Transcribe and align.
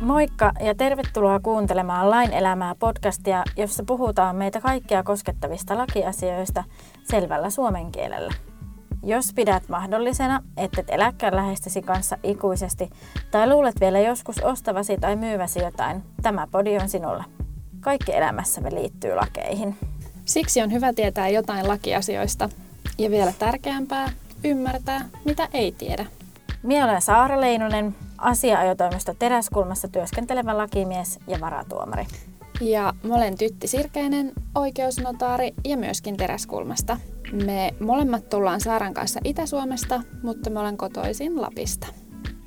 Moikka 0.00 0.52
ja 0.60 0.74
tervetuloa 0.74 1.40
kuuntelemaan 1.40 2.10
Lain 2.10 2.32
elämää 2.32 2.74
podcastia, 2.74 3.44
jossa 3.56 3.84
puhutaan 3.86 4.36
meitä 4.36 4.60
kaikkia 4.60 5.02
koskettavista 5.02 5.78
lakiasioista 5.78 6.64
selvällä 7.04 7.50
suomen 7.50 7.92
kielellä. 7.92 8.34
Jos 9.02 9.32
pidät 9.34 9.68
mahdollisena, 9.68 10.42
että 10.56 10.80
et 10.80 10.90
eläkään 10.90 11.36
lähestäsi 11.36 11.82
kanssa 11.82 12.18
ikuisesti 12.22 12.90
tai 13.30 13.48
luulet 13.48 13.80
vielä 13.80 13.98
joskus 13.98 14.38
ostavasi 14.42 14.96
tai 15.00 15.16
myyväsi 15.16 15.58
jotain, 15.58 16.02
tämä 16.22 16.46
podi 16.50 16.78
on 16.78 16.88
sinulle. 16.88 17.24
Kaikki 17.80 18.16
elämässämme 18.16 18.74
liittyy 18.74 19.14
lakeihin. 19.14 19.76
Siksi 20.24 20.62
on 20.62 20.72
hyvä 20.72 20.92
tietää 20.92 21.28
jotain 21.28 21.68
lakiasioista 21.68 22.48
ja 22.98 23.10
vielä 23.10 23.32
tärkeämpää, 23.38 24.12
ymmärtää, 24.44 25.04
mitä 25.24 25.48
ei 25.52 25.72
tiedä. 25.72 26.06
Minä 26.62 26.84
olen 26.84 27.02
Saara 27.02 27.40
Leinonen, 27.40 27.94
asia-ajotoimisto 28.18 29.14
Teräskulmassa 29.18 29.88
työskentelevä 29.88 30.58
lakimies 30.58 31.18
ja 31.26 31.40
varatuomari. 31.40 32.06
Ja 32.60 32.92
mä 33.02 33.14
olen 33.14 33.38
Tytti 33.38 33.66
Sirkeinen, 33.66 34.32
oikeusnotaari 34.54 35.54
ja 35.64 35.76
myöskin 35.76 36.16
Teräskulmasta. 36.16 36.96
Me 37.44 37.74
molemmat 37.80 38.28
tullaan 38.28 38.60
Saaran 38.60 38.94
kanssa 38.94 39.20
Itä-Suomesta, 39.24 40.02
mutta 40.22 40.50
me 40.50 40.60
olen 40.60 40.76
kotoisin 40.76 41.42
Lapista. 41.42 41.86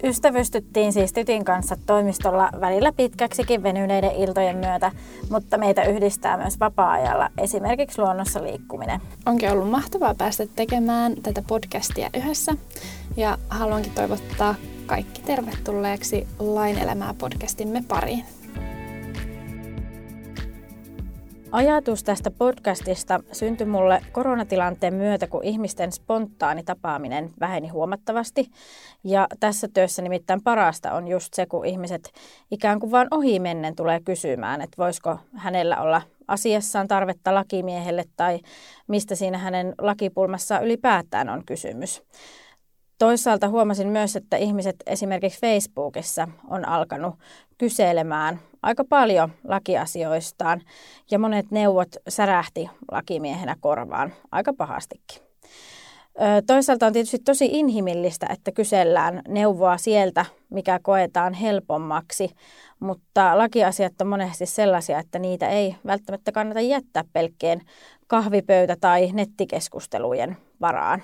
Ystävystyttiin 0.03 0.93
siis 0.93 1.13
Tytin 1.13 1.45
kanssa 1.45 1.75
toimistolla 1.85 2.49
välillä 2.61 2.91
pitkäksikin 2.91 3.63
venyneiden 3.63 4.15
iltojen 4.15 4.57
myötä, 4.57 4.91
mutta 5.29 5.57
meitä 5.57 5.83
yhdistää 5.83 6.37
myös 6.37 6.59
vapaa-ajalla, 6.59 7.29
esimerkiksi 7.37 8.01
luonnossa 8.01 8.43
liikkuminen. 8.43 9.01
Onkin 9.25 9.51
ollut 9.51 9.69
mahtavaa 9.69 10.15
päästä 10.15 10.47
tekemään 10.55 11.13
tätä 11.23 11.41
podcastia 11.47 12.09
yhdessä 12.17 12.51
ja 13.17 13.37
haluankin 13.49 13.93
toivottaa 13.93 14.55
kaikki 14.91 15.21
tervetulleeksi 15.21 16.27
Lain 16.39 16.77
elämää 16.77 17.13
podcastimme 17.17 17.83
pariin. 17.87 18.25
Ajatus 21.51 22.03
tästä 22.03 22.31
podcastista 22.31 23.19
syntyi 23.31 23.67
mulle 23.67 24.01
koronatilanteen 24.11 24.93
myötä, 24.93 25.27
kun 25.27 25.43
ihmisten 25.43 25.91
spontaani 25.91 26.63
tapaaminen 26.63 27.29
väheni 27.39 27.67
huomattavasti. 27.67 28.51
Ja 29.03 29.27
tässä 29.39 29.67
työssä 29.73 30.01
nimittäin 30.01 30.41
parasta 30.43 30.91
on 30.91 31.07
just 31.07 31.33
se, 31.33 31.45
kun 31.45 31.65
ihmiset 31.65 32.11
ikään 32.51 32.79
kuin 32.79 32.91
vaan 32.91 33.07
ohi 33.11 33.39
mennen 33.39 33.75
tulee 33.75 33.99
kysymään, 33.99 34.61
että 34.61 34.77
voisiko 34.77 35.19
hänellä 35.35 35.81
olla 35.81 36.01
asiassaan 36.27 36.87
tarvetta 36.87 37.35
lakimiehelle 37.35 38.03
tai 38.15 38.39
mistä 38.87 39.15
siinä 39.15 39.37
hänen 39.37 39.75
lakipulmassa 39.77 40.59
ylipäätään 40.59 41.29
on 41.29 41.45
kysymys. 41.45 42.03
Toisaalta 43.01 43.49
huomasin 43.49 43.87
myös, 43.87 44.15
että 44.15 44.37
ihmiset 44.37 44.75
esimerkiksi 44.85 45.39
Facebookissa 45.39 46.27
on 46.49 46.67
alkanut 46.67 47.15
kyselemään 47.57 48.39
aika 48.63 48.83
paljon 48.89 49.31
lakiasioistaan 49.47 50.61
ja 51.11 51.19
monet 51.19 51.51
neuvot 51.51 51.87
särähti 52.09 52.69
lakimiehenä 52.91 53.55
korvaan 53.59 54.13
aika 54.31 54.53
pahastikin. 54.53 55.21
Toisaalta 56.47 56.85
on 56.85 56.93
tietysti 56.93 57.19
tosi 57.19 57.49
inhimillistä, 57.51 58.27
että 58.29 58.51
kysellään 58.51 59.21
neuvoa 59.27 59.77
sieltä, 59.77 60.25
mikä 60.49 60.79
koetaan 60.83 61.33
helpommaksi, 61.33 62.29
mutta 62.79 63.37
lakiasiat 63.37 64.01
on 64.01 64.07
monesti 64.07 64.45
sellaisia, 64.45 64.99
että 64.99 65.19
niitä 65.19 65.49
ei 65.49 65.75
välttämättä 65.85 66.31
kannata 66.31 66.61
jättää 66.61 67.03
pelkkien 67.13 67.61
kahvipöytä- 68.07 68.77
tai 68.81 69.09
nettikeskustelujen 69.13 70.37
varaan. 70.61 71.03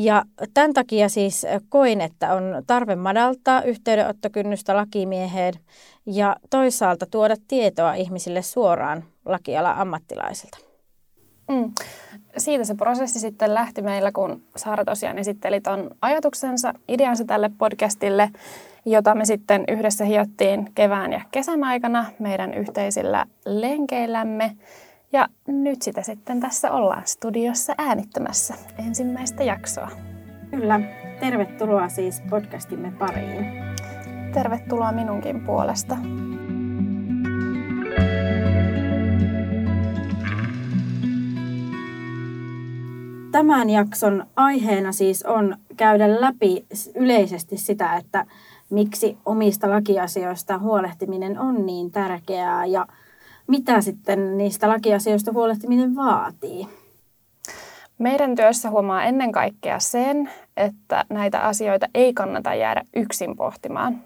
Ja 0.00 0.22
tämän 0.54 0.72
takia 0.72 1.08
siis 1.08 1.46
koin, 1.68 2.00
että 2.00 2.34
on 2.34 2.62
tarve 2.66 2.96
madaltaa 2.96 3.62
yhteydenottokynnystä 3.62 4.76
lakimieheen 4.76 5.54
ja 6.06 6.36
toisaalta 6.50 7.06
tuoda 7.06 7.34
tietoa 7.48 7.94
ihmisille 7.94 8.42
suoraan 8.42 9.04
lakiala 9.24 9.70
ammattilaisilta. 9.70 10.58
Mm. 11.50 11.72
Siitä 12.36 12.64
se 12.64 12.74
prosessi 12.74 13.20
sitten 13.20 13.54
lähti 13.54 13.82
meillä, 13.82 14.12
kun 14.12 14.42
Saara 14.56 14.84
tosiaan 14.84 15.18
esitteli 15.18 15.60
ton 15.60 15.90
ajatuksensa, 16.02 16.74
ideansa 16.88 17.24
tälle 17.24 17.50
podcastille, 17.58 18.30
jota 18.84 19.14
me 19.14 19.24
sitten 19.24 19.64
yhdessä 19.68 20.04
hiottiin 20.04 20.72
kevään 20.74 21.12
ja 21.12 21.20
kesän 21.30 21.64
aikana 21.64 22.06
meidän 22.18 22.54
yhteisillä 22.54 23.26
lenkeillämme. 23.46 24.56
Ja 25.12 25.28
nyt 25.46 25.82
sitä 25.82 26.02
sitten 26.02 26.40
tässä 26.40 26.72
ollaan 26.72 27.02
studiossa 27.06 27.74
äänittämässä 27.78 28.54
ensimmäistä 28.86 29.44
jaksoa. 29.44 29.90
Kyllä, 30.50 30.80
tervetuloa 31.20 31.88
siis 31.88 32.22
podcastimme 32.30 32.92
pariin. 32.98 33.46
Tervetuloa 34.34 34.92
minunkin 34.92 35.40
puolesta. 35.40 35.96
Tämän 43.32 43.70
jakson 43.70 44.26
aiheena 44.36 44.92
siis 44.92 45.22
on 45.22 45.56
käydä 45.76 46.20
läpi 46.20 46.66
yleisesti 46.94 47.56
sitä, 47.56 47.96
että 47.96 48.26
miksi 48.70 49.18
omista 49.26 49.70
lakiasioista 49.70 50.58
huolehtiminen 50.58 51.38
on 51.38 51.66
niin 51.66 51.90
tärkeää 51.90 52.66
ja 52.66 52.86
mitä 53.48 53.80
sitten 53.80 54.38
niistä 54.38 54.68
lakiasioista 54.68 55.32
huolehtiminen 55.32 55.96
vaatii? 55.96 56.68
Meidän 57.98 58.34
työssä 58.34 58.70
huomaa 58.70 59.04
ennen 59.04 59.32
kaikkea 59.32 59.78
sen, 59.78 60.30
että 60.56 61.04
näitä 61.10 61.40
asioita 61.40 61.86
ei 61.94 62.14
kannata 62.14 62.54
jäädä 62.54 62.82
yksin 62.96 63.36
pohtimaan. 63.36 64.04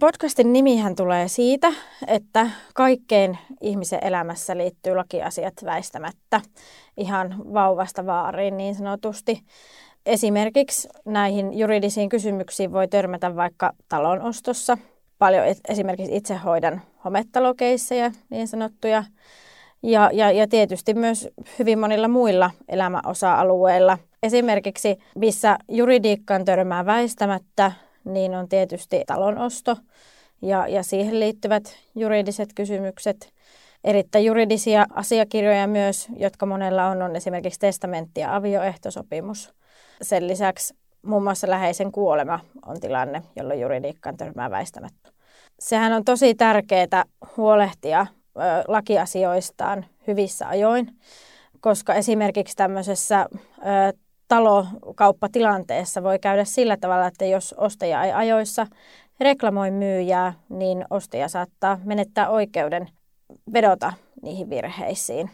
Podcastin 0.00 0.52
nimihän 0.52 0.96
tulee 0.96 1.28
siitä, 1.28 1.72
että 2.06 2.50
kaikkeen 2.74 3.38
ihmisen 3.60 3.98
elämässä 4.02 4.56
liittyy 4.56 4.94
lakiasiat 4.94 5.54
väistämättä 5.64 6.40
ihan 6.96 7.34
vauvasta 7.54 8.06
vaariin 8.06 8.56
niin 8.56 8.74
sanotusti. 8.74 9.42
Esimerkiksi 10.06 10.88
näihin 11.04 11.58
juridisiin 11.58 12.08
kysymyksiin 12.08 12.72
voi 12.72 12.88
törmätä 12.88 13.36
vaikka 13.36 13.72
talonostossa 13.88 14.78
paljon 15.20 15.44
esimerkiksi 15.68 16.16
itse 16.16 16.34
hoidan 16.34 16.82
hometalokeisseja 17.04 18.12
niin 18.30 18.48
sanottuja. 18.48 19.04
Ja, 19.82 20.10
ja, 20.12 20.30
ja 20.30 20.48
tietysti 20.48 20.94
myös 20.94 21.28
hyvin 21.58 21.78
monilla 21.78 22.08
muilla 22.08 22.50
elämäosa-alueilla. 22.68 23.98
Esimerkiksi 24.22 24.98
missä 25.14 25.58
juridiikkaan 25.68 26.44
törmää 26.44 26.86
väistämättä, 26.86 27.72
niin 28.04 28.34
on 28.34 28.48
tietysti 28.48 29.02
talonosto 29.06 29.76
ja, 30.42 30.68
ja 30.68 30.82
siihen 30.82 31.20
liittyvät 31.20 31.76
juridiset 31.94 32.48
kysymykset. 32.54 33.32
Erittäin 33.84 34.24
juridisia 34.24 34.86
asiakirjoja 34.94 35.66
myös, 35.66 36.08
jotka 36.16 36.46
monella 36.46 36.86
on, 36.86 37.02
on 37.02 37.16
esimerkiksi 37.16 37.60
testamentti 37.60 38.20
ja 38.20 38.36
avioehtosopimus. 38.36 39.54
Sen 40.02 40.28
lisäksi 40.28 40.74
muun 41.06 41.22
muassa 41.22 41.50
läheisen 41.50 41.92
kuolema 41.92 42.40
on 42.66 42.80
tilanne, 42.80 43.22
jolloin 43.36 43.60
juridiikkaan 43.60 44.16
törmää 44.16 44.50
väistämättä. 44.50 45.10
Sehän 45.58 45.92
on 45.92 46.04
tosi 46.04 46.34
tärkeää 46.34 47.04
huolehtia 47.36 48.06
lakiasioistaan 48.68 49.86
hyvissä 50.06 50.48
ajoin, 50.48 50.98
koska 51.60 51.94
esimerkiksi 51.94 52.56
tämmöisessä 52.56 53.26
talokauppatilanteessa 54.28 56.02
voi 56.02 56.18
käydä 56.18 56.44
sillä 56.44 56.76
tavalla, 56.76 57.06
että 57.06 57.24
jos 57.24 57.54
ostaja 57.58 58.04
ei 58.04 58.12
ajoissa 58.12 58.66
reklamoi 59.20 59.70
myyjää, 59.70 60.32
niin 60.48 60.84
ostaja 60.90 61.28
saattaa 61.28 61.78
menettää 61.84 62.30
oikeuden 62.30 62.88
vedota 63.52 63.92
niihin 64.22 64.50
virheisiin 64.50 65.30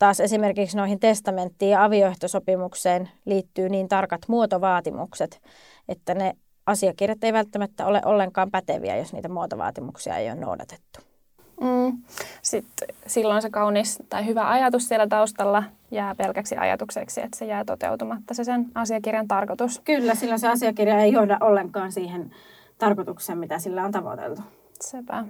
taas 0.00 0.20
esimerkiksi 0.20 0.76
noihin 0.76 1.00
testamenttiin 1.00 1.70
ja 1.70 1.84
avioehtosopimukseen 1.84 3.10
liittyy 3.24 3.68
niin 3.68 3.88
tarkat 3.88 4.20
muotovaatimukset, 4.28 5.40
että 5.88 6.14
ne 6.14 6.32
asiakirjat 6.66 7.24
ei 7.24 7.32
välttämättä 7.32 7.86
ole 7.86 8.00
ollenkaan 8.04 8.50
päteviä, 8.50 8.96
jos 8.96 9.12
niitä 9.12 9.28
muotovaatimuksia 9.28 10.16
ei 10.16 10.30
ole 10.30 10.40
noudatettu. 10.40 11.00
Mm. 11.60 12.02
Sitten 12.42 12.88
silloin 13.06 13.42
se 13.42 13.50
kaunis 13.50 13.98
tai 14.08 14.26
hyvä 14.26 14.48
ajatus 14.48 14.88
siellä 14.88 15.06
taustalla 15.06 15.62
jää 15.90 16.14
pelkäksi 16.14 16.56
ajatukseksi, 16.56 17.20
että 17.20 17.38
se 17.38 17.44
jää 17.44 17.64
toteutumatta 17.64 18.34
se 18.34 18.44
sen 18.44 18.66
asiakirjan 18.74 19.28
tarkoitus. 19.28 19.80
Kyllä, 19.84 20.14
sillä 20.14 20.38
se 20.38 20.48
asiakirja 20.48 21.00
ei 21.00 21.12
johda 21.12 21.38
ollenkaan 21.40 21.92
siihen 21.92 22.30
tarkoitukseen, 22.78 23.38
mitä 23.38 23.58
sillä 23.58 23.84
on 23.84 23.92
tavoiteltu. 23.92 24.42
Sepä. 24.80 25.24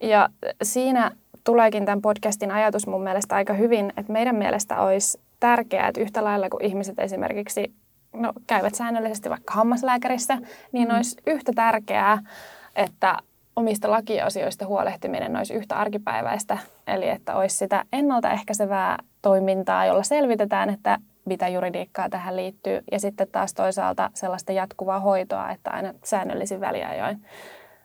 Ja 0.00 0.28
siinä 0.62 1.10
tuleekin 1.46 1.84
tämän 1.84 2.02
podcastin 2.02 2.50
ajatus 2.50 2.86
mun 2.86 3.02
mielestä 3.02 3.34
aika 3.34 3.52
hyvin, 3.52 3.92
että 3.96 4.12
meidän 4.12 4.36
mielestä 4.36 4.80
olisi 4.80 5.20
tärkeää, 5.40 5.88
että 5.88 6.00
yhtä 6.00 6.24
lailla 6.24 6.48
kuin 6.48 6.64
ihmiset 6.64 6.98
esimerkiksi 6.98 7.72
no, 8.12 8.32
käyvät 8.46 8.74
säännöllisesti 8.74 9.30
vaikka 9.30 9.54
hammaslääkärissä, 9.54 10.38
niin 10.72 10.88
mm. 10.88 10.96
olisi 10.96 11.16
yhtä 11.26 11.52
tärkeää, 11.54 12.18
että 12.76 13.16
omista 13.56 13.90
lakiasioista 13.90 14.66
huolehtiminen 14.66 15.36
olisi 15.36 15.54
yhtä 15.54 15.76
arkipäiväistä. 15.76 16.58
Eli 16.86 17.08
että 17.08 17.36
olisi 17.36 17.56
sitä 17.56 17.84
ennaltaehkäisevää 17.92 18.98
toimintaa, 19.22 19.86
jolla 19.86 20.02
selvitetään, 20.02 20.70
että 20.70 20.98
mitä 21.24 21.48
juridiikkaa 21.48 22.08
tähän 22.08 22.36
liittyy. 22.36 22.82
Ja 22.92 23.00
sitten 23.00 23.28
taas 23.32 23.54
toisaalta 23.54 24.10
sellaista 24.14 24.52
jatkuvaa 24.52 25.00
hoitoa, 25.00 25.50
että 25.50 25.70
aina 25.70 25.94
säännöllisin 26.04 26.60
väliajoin 26.60 27.20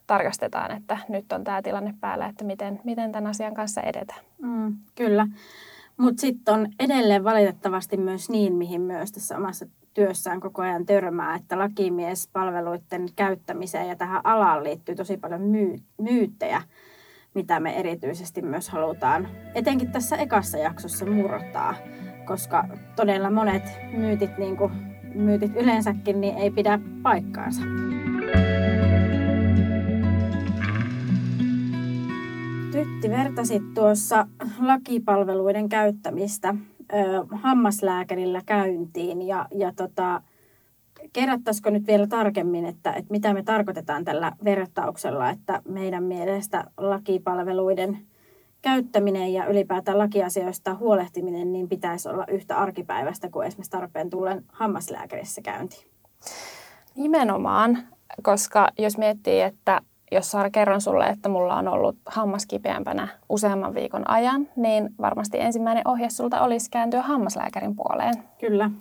tarkastetaan, 0.08 0.72
että 0.72 0.98
nyt 1.10 1.32
on 1.32 1.44
tämä 1.44 1.62
tilanne 1.62 1.94
päällä, 2.00 2.28
että 2.28 2.44
miten, 2.44 2.80
miten 2.84 3.12
tämän 3.12 3.30
asian 3.30 3.54
kanssa 3.54 3.82
edetään. 3.82 4.20
Mm, 4.42 4.76
kyllä. 4.96 5.28
Mutta 5.98 6.22
sitten 6.22 6.54
on 6.54 6.68
edelleen 6.80 7.24
valitettavasti 7.24 7.98
myös 7.98 8.30
niin, 8.30 8.56
mihin 8.56 8.82
myös 8.82 9.12
tässä 9.12 9.38
omassa 9.38 9.66
työssään 9.94 10.40
koko 10.40 10.62
ajan 10.62 10.86
törmää, 10.86 11.36
että 11.36 11.60
lakimiespalveluiden 11.60 13.06
käyttämiseen 13.16 13.88
ja 13.88 13.96
tähän 13.96 14.22
alaan 14.24 14.64
liittyy 14.64 14.96
tosi 14.96 15.18
paljon 15.18 15.42
myy- 15.42 15.80
myyttejä, 15.98 16.62
mitä 17.34 17.60
me 17.60 17.80
erityisesti 17.80 18.42
myös 18.42 18.70
halutaan, 18.70 19.28
etenkin 19.56 19.92
tässä 19.92 20.16
ekassa 20.16 20.58
jaksossa 20.58 21.06
murtaa, 21.06 21.76
koska 22.26 22.68
todella 22.96 23.30
monet 23.30 23.64
myytit, 23.98 24.38
niin 24.38 24.58
kuin 24.58 24.72
myytit 25.16 25.56
yleensäkin, 25.56 26.22
niin 26.22 26.38
ei 26.38 26.52
pidä 26.52 26.80
paikkaansa. 27.04 27.62
Tytti 32.82 33.10
vertasit 33.10 33.74
tuossa 33.74 34.28
lakipalveluiden 34.60 35.70
käyttämistä 35.70 36.56
ö, 36.94 36.96
hammaslääkärillä 37.32 38.42
käyntiin 38.46 39.22
ja, 39.22 39.48
ja 39.52 39.74
tota, 39.76 40.22
kerrottaisiko 41.14 41.70
nyt 41.70 41.88
vielä 41.88 42.08
tarkemmin, 42.08 42.66
että, 42.66 42.94
että 42.94 43.12
mitä 43.12 43.34
me 43.34 43.44
tarkoitetaan 43.44 44.06
tällä 44.06 44.32
vertauksella, 44.44 45.30
että 45.30 45.62
meidän 45.68 46.04
mielestä 46.04 46.64
lakipalveluiden 46.78 47.98
käyttäminen 48.62 49.34
ja 49.34 49.46
ylipäätään 49.46 49.98
lakiasioista 49.98 50.76
huolehtiminen 50.76 51.54
niin 51.54 51.70
pitäisi 51.70 52.10
olla 52.10 52.26
yhtä 52.28 52.58
arkipäivästä 52.58 53.30
kuin 53.30 53.48
esimerkiksi 53.48 53.72
tarpeen 53.72 54.10
tullen 54.10 54.44
hammaslääkärissä 54.48 55.42
käynti. 55.42 55.88
Nimenomaan, 56.96 57.78
koska 58.24 58.70
jos 58.78 58.98
miettii, 58.98 59.42
että 59.42 59.82
jos 60.12 60.32
Saara 60.32 60.50
kerron 60.50 60.82
sulle, 60.82 61.06
että 61.06 61.30
mulla 61.30 61.56
on 61.56 61.68
ollut 61.68 61.96
hammas 62.06 62.46
kipeämpänä 62.46 63.08
useamman 63.30 63.76
viikon 63.76 64.10
ajan, 64.10 64.48
niin 64.56 64.90
varmasti 65.02 65.40
ensimmäinen 65.40 65.88
ohje 65.88 66.10
sulta 66.10 66.42
olisi 66.42 66.70
kääntyä 66.72 67.02
hammaslääkärin 67.02 67.76
puoleen. 67.76 68.14
Kyllä. 68.40 68.72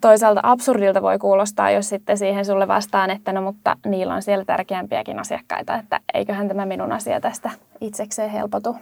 Toisaalta 0.00 0.40
absurdilta 0.42 1.02
voi 1.02 1.18
kuulostaa, 1.18 1.70
jos 1.70 1.88
sitten 1.88 2.18
siihen 2.18 2.44
sulle 2.44 2.68
vastaan, 2.68 3.10
että 3.10 3.32
no 3.32 3.42
mutta 3.42 3.76
niillä 3.86 4.14
on 4.14 4.22
siellä 4.22 4.44
tärkeämpiäkin 4.44 5.18
asiakkaita, 5.18 5.76
että 5.76 6.00
eiköhän 6.14 6.48
tämä 6.48 6.66
minun 6.66 6.92
asia 6.92 7.20
tästä 7.20 7.50
itsekseen 7.80 8.30
helpotu. 8.30 8.76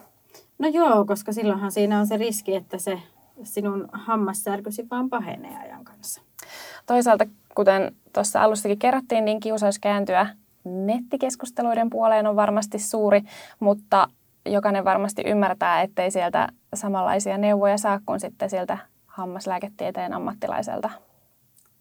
No 0.58 0.68
joo, 0.68 1.04
koska 1.04 1.32
silloinhan 1.32 1.72
siinä 1.72 1.98
on 1.98 2.06
se 2.06 2.16
riski, 2.16 2.54
että 2.54 2.78
se 2.78 2.98
sinun 3.42 3.88
hammassärkysi 3.92 4.86
vaan 4.90 5.10
pahenee 5.10 5.58
ajan 5.62 5.84
kanssa. 5.84 6.22
Toisaalta, 6.86 7.26
kuten 7.54 7.96
tuossa 8.12 8.42
alussakin 8.42 8.78
kerrottiin, 8.78 9.24
niin 9.24 9.40
kiusaus 9.40 9.78
kääntyä 9.78 10.26
nettikeskusteluiden 10.64 11.90
puoleen 11.90 12.26
on 12.26 12.36
varmasti 12.36 12.78
suuri, 12.78 13.22
mutta 13.60 14.08
jokainen 14.46 14.84
varmasti 14.84 15.22
ymmärtää, 15.26 15.82
ettei 15.82 16.10
sieltä 16.10 16.48
samanlaisia 16.74 17.38
neuvoja 17.38 17.78
saa 17.78 18.00
kuin 18.06 18.20
sitten 18.20 18.50
sieltä 18.50 18.78
hammaslääketieteen 19.06 20.12
ammattilaiselta. 20.12 20.90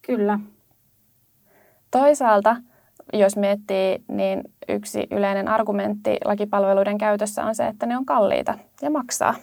Kyllä. 0.02 0.40
Toisaalta, 1.92 2.56
jos 3.14 3.38
miettii, 3.38 4.04
niin 4.08 4.44
yksi 4.70 5.08
yleinen 5.12 5.48
argumentti 5.48 6.18
lakipalveluiden 6.26 6.98
käytössä 6.98 7.46
on 7.46 7.56
se, 7.56 7.68
että 7.68 7.86
ne 7.86 7.98
on 7.98 8.06
kalliita 8.06 8.58
ja 8.82 8.90
maksaa. 8.90 9.36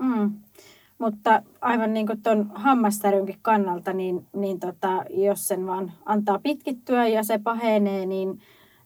Mm. 0.00 0.32
Mutta 0.98 1.42
aivan 1.60 1.94
niin 1.94 2.06
kuin 2.06 2.22
tuon 2.22 2.50
hammassärynkin 2.54 3.38
kannalta, 3.42 3.92
niin, 3.92 4.26
niin 4.32 4.60
tota, 4.60 5.04
jos 5.10 5.48
sen 5.48 5.66
vaan 5.66 5.92
antaa 6.04 6.38
pitkittyä 6.42 7.06
ja 7.06 7.24
se 7.24 7.38
pahenee, 7.38 8.06
niin 8.06 8.40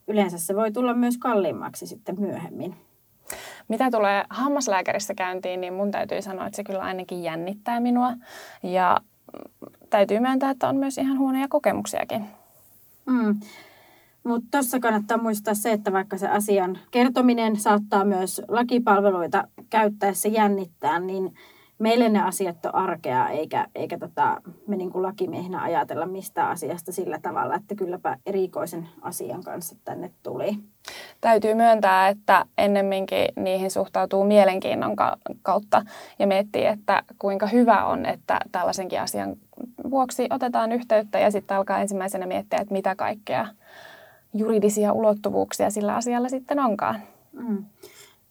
yleensä 0.08 0.38
se 0.38 0.56
voi 0.56 0.72
tulla 0.72 0.94
myös 0.94 1.18
kalliimmaksi 1.18 1.86
sitten 1.86 2.20
myöhemmin. 2.20 2.74
Mitä 3.68 3.90
tulee 3.90 4.24
hammaslääkärissä 4.30 5.14
käyntiin, 5.14 5.60
niin 5.60 5.74
mun 5.74 5.90
täytyy 5.90 6.22
sanoa, 6.22 6.46
että 6.46 6.56
se 6.56 6.64
kyllä 6.64 6.80
ainakin 6.80 7.22
jännittää 7.22 7.80
minua. 7.80 8.12
Ja 8.62 9.00
täytyy 9.90 10.20
myöntää, 10.20 10.50
että 10.50 10.68
on 10.68 10.76
myös 10.76 10.98
ihan 10.98 11.18
huonoja 11.18 11.48
kokemuksiakin. 11.48 12.24
Mm. 13.06 13.40
Mutta 14.24 14.48
tuossa 14.50 14.80
kannattaa 14.80 15.18
muistaa 15.18 15.54
se, 15.54 15.72
että 15.72 15.92
vaikka 15.92 16.18
se 16.18 16.28
asian 16.28 16.78
kertominen 16.90 17.56
saattaa 17.56 18.04
myös 18.04 18.42
lakipalveluita 18.48 19.48
käyttäessä 19.70 20.28
jännittää, 20.28 20.98
niin 20.98 21.34
meille 21.78 22.08
ne 22.08 22.22
asiat 22.22 22.66
on 22.66 22.74
arkea, 22.74 23.28
eikä, 23.28 23.66
eikä 23.74 23.98
tota, 23.98 24.40
me 24.66 24.76
niin 24.76 24.92
kuin 24.92 25.02
lakimiehinä 25.02 25.62
ajatella 25.62 26.06
mistä 26.06 26.48
asiasta 26.48 26.92
sillä 26.92 27.18
tavalla, 27.22 27.54
että 27.54 27.74
kylläpä 27.74 28.18
erikoisen 28.26 28.88
asian 29.02 29.44
kanssa 29.44 29.76
tänne 29.84 30.10
tuli. 30.22 30.58
Täytyy 31.20 31.54
myöntää, 31.54 32.08
että 32.08 32.44
ennemminkin 32.58 33.26
niihin 33.36 33.70
suhtautuu 33.70 34.24
mielenkiinnon 34.24 34.96
kautta 35.42 35.82
ja 36.18 36.26
miettii, 36.26 36.66
että 36.66 37.02
kuinka 37.18 37.46
hyvä 37.46 37.84
on, 37.84 38.06
että 38.06 38.40
tällaisenkin 38.52 39.00
asian 39.00 39.36
vuoksi 39.90 40.26
otetaan 40.30 40.72
yhteyttä 40.72 41.18
ja 41.18 41.30
sitten 41.30 41.56
alkaa 41.56 41.78
ensimmäisenä 41.78 42.26
miettiä, 42.26 42.58
että 42.58 42.74
mitä 42.74 42.94
kaikkea 42.94 43.46
juridisia 44.34 44.92
ulottuvuuksia 44.92 45.70
sillä 45.70 45.94
asialla 45.94 46.28
sitten 46.28 46.58
onkaan. 46.58 47.00
Mm. 47.32 47.64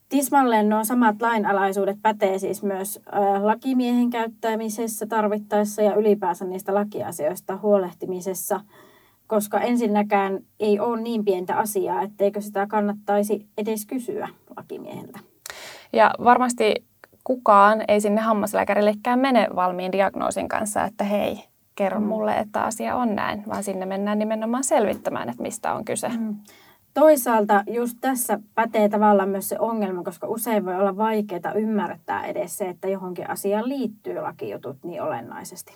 Tismalleen 0.10 0.70
nuo 0.70 0.84
samat 0.84 1.22
lainalaisuudet 1.22 1.98
pätee 2.02 2.40
siis 2.40 2.64
myös 2.64 3.00
lakimiehen 3.42 4.10
käyttämisessä 4.10 5.06
tarvittaessa 5.06 5.82
ja 5.82 5.96
ylipäänsä 5.96 6.46
niistä 6.46 6.74
lakiasioista 6.74 7.58
huolehtimisessa, 7.58 8.62
koska 9.28 9.60
ensinnäkään 9.60 10.40
ei 10.60 10.80
ole 10.80 11.02
niin 11.02 11.26
pientä 11.26 11.58
asiaa, 11.58 12.02
etteikö 12.02 12.42
sitä 12.42 12.68
kannattaisi 12.68 13.46
edes 13.58 13.86
kysyä 13.86 14.30
lakimieheltä. 14.58 15.20
Ja 15.94 16.12
varmasti 16.24 16.74
kukaan 17.24 17.84
ei 17.88 18.02
sinne 18.02 18.22
hammaslääkärillekään 18.22 19.20
mene 19.20 19.48
valmiin 19.56 19.92
diagnoosin 19.92 20.48
kanssa, 20.48 20.84
että 20.84 21.04
hei, 21.04 21.44
kerro 21.76 22.00
mm. 22.00 22.06
mulle, 22.06 22.38
että 22.38 22.64
asia 22.64 22.96
on 22.96 23.16
näin, 23.16 23.44
vaan 23.48 23.64
sinne 23.64 23.86
mennään 23.86 24.20
nimenomaan 24.20 24.64
selvittämään, 24.64 25.30
että 25.30 25.44
mistä 25.44 25.74
on 25.74 25.86
kyse. 25.86 26.10
Mm. 26.10 26.36
Toisaalta 26.96 27.64
just 27.68 27.98
tässä 28.02 28.40
pätee 28.56 28.90
tavallaan 28.90 29.30
myös 29.30 29.50
se 29.50 29.60
ongelma, 29.60 30.04
koska 30.04 30.28
usein 30.28 30.66
voi 30.66 30.76
olla 30.76 30.98
vaikeaa 30.98 31.54
ymmärtää 31.56 32.26
edes 32.26 32.58
se, 32.58 32.70
että 32.70 32.88
johonkin 32.88 33.30
asiaan 33.30 33.70
liittyy 33.70 34.22
lakijutut 34.22 34.78
niin 34.84 35.02
olennaisesti. 35.02 35.74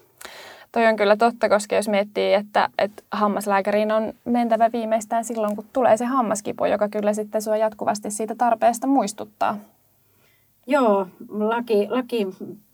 Toi 0.71 0.85
on 0.85 0.95
kyllä 0.95 1.17
totta, 1.17 1.49
koska 1.49 1.75
jos 1.75 1.87
miettii, 1.89 2.33
että, 2.33 2.69
että 2.77 3.03
hammaslääkäriin 3.11 3.91
on 3.91 4.13
mentävä 4.25 4.71
viimeistään 4.71 5.25
silloin, 5.25 5.55
kun 5.55 5.65
tulee 5.73 5.97
se 5.97 6.05
hammaskipu, 6.05 6.65
joka 6.65 6.89
kyllä 6.89 7.13
sitten 7.13 7.41
sua 7.41 7.57
jatkuvasti 7.57 8.11
siitä 8.11 8.35
tarpeesta 8.35 8.87
muistuttaa. 8.87 9.57
Joo, 10.67 11.07
laki, 11.29 11.87
laki 11.89 12.27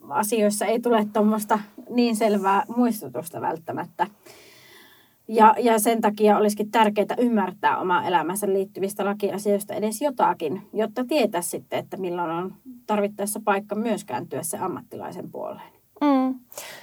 asioissa 0.09 0.65
ei 0.65 0.79
tule 0.79 1.07
tuommoista 1.13 1.59
niin 1.89 2.15
selvää 2.15 2.63
muistutusta 2.75 3.41
välttämättä. 3.41 4.07
Ja, 5.27 5.55
ja 5.59 5.79
sen 5.79 6.01
takia 6.01 6.37
olisikin 6.37 6.71
tärkeää 6.71 7.15
ymmärtää 7.17 7.77
omaa 7.77 8.07
elämänsä 8.07 8.47
liittyvistä 8.47 9.05
lakiasioista 9.05 9.73
edes 9.73 10.01
jotakin, 10.01 10.61
jotta 10.73 11.05
tietää 11.05 11.41
sitten, 11.41 11.79
että 11.79 11.97
milloin 11.97 12.31
on 12.31 12.53
tarvittaessa 12.87 13.39
paikka 13.45 13.75
myös 13.75 14.03
kääntyä 14.03 14.43
se 14.43 14.57
ammattilaisen 14.57 15.31
puoleen. 15.31 15.75
Mm. 16.01 16.39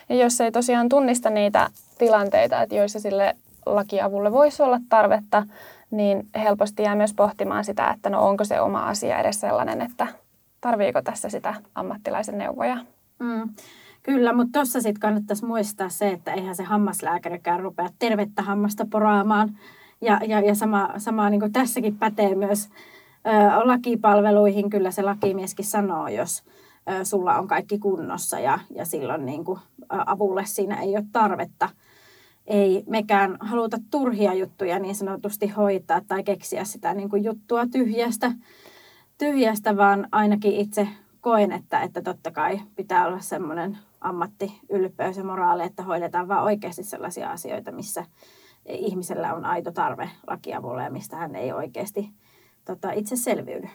Ja 0.08 0.14
jos 0.14 0.40
ei 0.40 0.52
tosiaan 0.52 0.88
tunnista 0.88 1.30
niitä 1.30 1.70
tilanteita, 1.98 2.62
että 2.62 2.74
joissa 2.74 3.00
sille 3.00 3.36
lakiavulle 3.66 4.32
voisi 4.32 4.62
olla 4.62 4.80
tarvetta, 4.88 5.46
niin 5.90 6.28
helposti 6.34 6.82
jää 6.82 6.94
myös 6.94 7.14
pohtimaan 7.14 7.64
sitä, 7.64 7.90
että 7.90 8.10
no 8.10 8.28
onko 8.28 8.44
se 8.44 8.60
oma 8.60 8.88
asia 8.88 9.18
edes 9.18 9.40
sellainen, 9.40 9.80
että 9.80 10.06
tarviiko 10.60 11.02
tässä 11.02 11.28
sitä 11.28 11.54
ammattilaisen 11.74 12.38
neuvoja. 12.38 12.76
Mm. 13.18 13.48
Kyllä, 14.02 14.32
mutta 14.32 14.52
tuossa 14.52 14.80
sitten 14.80 15.00
kannattaisi 15.00 15.44
muistaa 15.44 15.88
se, 15.88 16.10
että 16.10 16.32
eihän 16.32 16.56
se 16.56 16.62
hammaslääkärikään 16.62 17.60
rupea 17.60 17.88
tervettä 17.98 18.42
hammasta 18.42 18.86
poraamaan. 18.90 19.58
Ja, 20.00 20.20
ja, 20.28 20.40
ja 20.40 20.54
sama, 20.54 20.90
sama 20.96 21.30
niin 21.30 21.40
kuin 21.40 21.52
tässäkin 21.52 21.98
pätee 21.98 22.34
myös 22.34 22.66
ö, 22.66 22.70
lakipalveluihin. 23.64 24.70
Kyllä 24.70 24.90
se 24.90 25.02
lakimieskin 25.02 25.64
sanoo, 25.64 26.08
jos 26.08 26.42
ö, 26.90 27.04
sulla 27.04 27.38
on 27.38 27.48
kaikki 27.48 27.78
kunnossa 27.78 28.38
ja, 28.38 28.58
ja 28.74 28.84
silloin 28.84 29.26
niin 29.26 29.44
kuin, 29.44 29.58
avulle 29.88 30.44
siinä 30.46 30.80
ei 30.80 30.96
ole 30.96 31.04
tarvetta. 31.12 31.68
Ei 32.46 32.84
mekään 32.88 33.36
haluta 33.40 33.76
turhia 33.90 34.34
juttuja 34.34 34.78
niin 34.78 34.94
sanotusti 34.94 35.48
hoitaa 35.48 36.00
tai 36.08 36.22
keksiä 36.22 36.64
sitä 36.64 36.94
niin 36.94 37.10
kuin 37.10 37.24
juttua 37.24 37.66
tyhjästä, 37.66 38.32
tyhjästä, 39.18 39.76
vaan 39.76 40.08
ainakin 40.12 40.52
itse 40.52 40.88
koen, 41.20 41.52
että, 41.52 41.80
että 41.80 42.02
totta 42.02 42.30
kai 42.30 42.60
pitää 42.76 43.06
olla 43.06 43.20
semmoinen 43.20 43.78
ammatti, 44.02 44.60
ylpeys 44.68 45.16
ja 45.16 45.24
moraali, 45.24 45.62
että 45.62 45.82
hoidetaan 45.82 46.28
vain 46.28 46.42
oikeasti 46.42 46.82
sellaisia 46.82 47.30
asioita, 47.30 47.72
missä 47.72 48.04
ihmisellä 48.66 49.34
on 49.34 49.44
aito 49.44 49.72
tarve 49.72 50.10
lakiavulle 50.26 50.82
ja 50.82 50.90
mistä 50.90 51.16
hän 51.16 51.36
ei 51.36 51.52
oikeasti 51.52 52.10
tota, 52.64 52.92
itse 52.92 53.16
selviydy. 53.16 53.68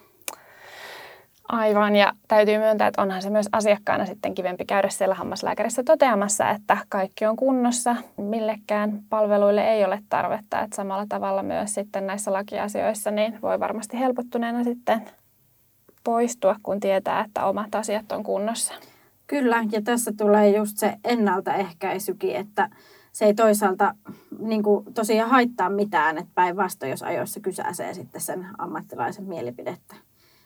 Aivan, 1.47 1.95
ja 1.95 2.13
täytyy 2.27 2.57
myöntää, 2.57 2.87
että 2.87 3.01
onhan 3.01 3.21
se 3.21 3.29
myös 3.29 3.49
asiakkaana 3.51 4.05
sitten 4.05 4.35
kivempi 4.35 4.65
käydä 4.65 4.89
siellä 4.89 5.15
hammaslääkärissä 5.15 5.83
toteamassa, 5.83 6.49
että 6.49 6.77
kaikki 6.89 7.25
on 7.25 7.35
kunnossa, 7.35 7.95
millekään 8.17 9.03
palveluille 9.09 9.71
ei 9.71 9.85
ole 9.85 9.99
tarvetta. 10.09 10.61
Että 10.61 10.75
samalla 10.75 11.05
tavalla 11.09 11.43
myös 11.43 11.73
sitten 11.73 12.07
näissä 12.07 12.33
lakiasioissa 12.33 13.11
niin 13.11 13.41
voi 13.41 13.59
varmasti 13.59 13.99
helpottuneena 13.99 14.63
sitten 14.63 15.09
poistua, 16.03 16.55
kun 16.63 16.79
tietää, 16.79 17.25
että 17.25 17.45
omat 17.45 17.75
asiat 17.75 18.11
on 18.11 18.23
kunnossa. 18.23 18.73
Kyllä, 19.27 19.63
ja 19.71 19.81
tässä 19.81 20.11
tulee 20.17 20.49
just 20.49 20.77
se 20.77 20.93
ennaltaehkäisykin, 21.03 22.35
että 22.35 22.69
se 23.11 23.25
ei 23.25 23.33
toisaalta 23.33 23.95
niin 24.39 24.63
kuin, 24.63 24.93
tosiaan 24.93 25.29
haittaa 25.29 25.69
mitään, 25.69 26.17
että 26.17 26.31
päinvastoin, 26.35 26.89
jos 26.89 27.03
ajoissa 27.03 27.39
kysäsee 27.39 27.93
sitten 27.93 28.21
sen 28.21 28.47
ammattilaisen 28.57 29.23
mielipidettä 29.23 29.95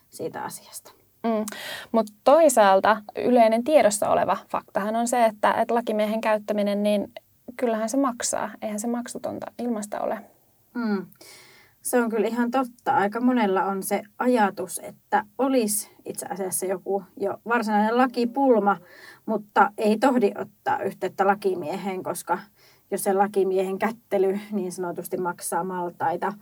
siitä 0.09 0.43
asiasta. 0.43 0.91
Mm. 1.23 1.45
Mutta 1.91 2.13
toisaalta 2.23 3.01
yleinen 3.15 3.63
tiedossa 3.63 4.09
oleva 4.09 4.37
faktahan 4.49 4.95
on 4.95 5.07
se, 5.07 5.25
että, 5.25 5.53
että 5.53 5.73
lakimiehen 5.73 6.21
käyttäminen, 6.21 6.83
niin 6.83 7.11
kyllähän 7.57 7.89
se 7.89 7.97
maksaa. 7.97 8.51
Eihän 8.61 8.79
se 8.79 8.87
maksutonta 8.87 9.51
ilmasta 9.59 9.99
ole. 9.99 10.19
Mm. 10.73 11.05
Se 11.81 12.01
on 12.01 12.09
kyllä 12.09 12.27
ihan 12.27 12.51
totta. 12.51 12.95
Aika 12.95 13.21
monella 13.21 13.63
on 13.63 13.83
se 13.83 14.01
ajatus, 14.17 14.79
että 14.83 15.25
olisi 15.37 15.91
itse 16.05 16.25
asiassa 16.25 16.65
joku 16.65 17.03
jo 17.17 17.37
varsinainen 17.45 17.97
lakipulma, 17.97 18.77
mutta 19.25 19.71
ei 19.77 19.97
tohdi 19.97 20.31
ottaa 20.37 20.83
yhteyttä 20.83 21.27
lakimieheen, 21.27 22.03
koska 22.03 22.39
jos 22.91 23.03
se 23.03 23.13
lakimiehen 23.13 23.79
kättely 23.79 24.39
niin 24.51 24.71
sanotusti 24.71 25.17
maksaa 25.17 25.63
maltaita. 25.63 26.33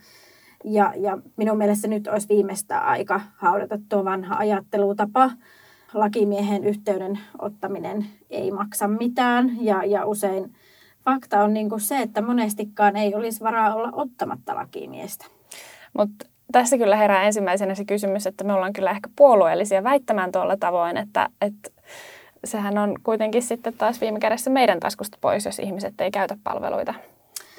Ja, 0.64 0.94
ja 0.98 1.18
minun 1.38 1.58
mielestä 1.58 1.88
nyt 1.88 2.08
olisi 2.08 2.30
viimeistä 2.30 2.80
aika 2.80 3.22
haudata 3.36 3.80
tuo 3.90 4.06
vanha 4.06 4.36
ajattelutapa. 4.36 5.32
Lakimiehen 5.94 6.64
yhteyden 6.64 7.20
ottaminen 7.42 8.06
ei 8.30 8.52
maksa 8.52 8.88
mitään 8.88 9.58
ja, 9.62 9.86
ja 9.86 10.06
usein 10.06 10.54
fakta 11.06 11.44
on 11.44 11.54
niin 11.54 11.70
kuin 11.70 11.82
se, 11.82 11.98
että 11.98 12.22
monestikaan 12.22 12.98
ei 12.98 13.16
olisi 13.16 13.40
varaa 13.40 13.76
olla 13.76 13.90
ottamatta 13.92 14.56
lakimiestä. 14.56 15.26
Mutta 15.98 16.26
tässä 16.52 16.78
kyllä 16.78 16.96
herää 16.96 17.24
ensimmäisenä 17.24 17.76
se 17.76 17.86
kysymys, 17.86 18.28
että 18.28 18.44
me 18.44 18.54
ollaan 18.54 18.74
kyllä 18.74 18.92
ehkä 18.92 19.10
puolueellisia 19.16 19.84
väittämään 19.84 20.32
tuolla 20.32 20.58
tavoin, 20.58 20.98
että, 20.98 21.30
että 21.42 21.70
sehän 22.44 22.78
on 22.78 22.96
kuitenkin 23.04 23.42
sitten 23.42 23.74
taas 23.74 24.02
viime 24.02 24.20
kädessä 24.20 24.50
meidän 24.50 24.80
taskusta 24.80 25.18
pois, 25.22 25.46
jos 25.46 25.60
ihmiset 25.60 26.02
ei 26.02 26.12
käytä 26.12 26.38
palveluita. 26.44 26.94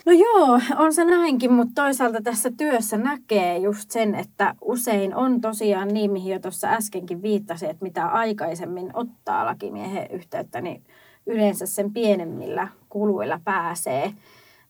No 0.06 0.12
joo, 0.12 0.61
on 0.76 0.92
se 0.92 1.04
näinkin, 1.04 1.52
mutta 1.52 1.82
toisaalta 1.82 2.23
tässä 2.23 2.50
työssä 2.56 2.99
näkee 2.99 3.59
just 3.59 3.90
sen, 3.90 4.14
että 4.14 4.54
usein 4.61 5.14
on 5.14 5.40
tosiaan 5.40 5.88
niin, 5.88 6.11
mihin 6.11 6.32
jo 6.32 6.38
tuossa 6.38 6.68
äskenkin 6.68 7.23
viittasin, 7.23 7.70
että 7.70 7.85
mitä 7.85 8.06
aikaisemmin 8.06 8.90
ottaa 8.94 9.47
lakimiehen 9.47 10.06
yhteyttä, 10.11 10.61
niin 10.61 10.85
yleensä 11.26 11.66
sen 11.66 11.92
pienemmillä 11.92 12.68
kuluilla 12.90 13.40
pääsee. 13.44 14.12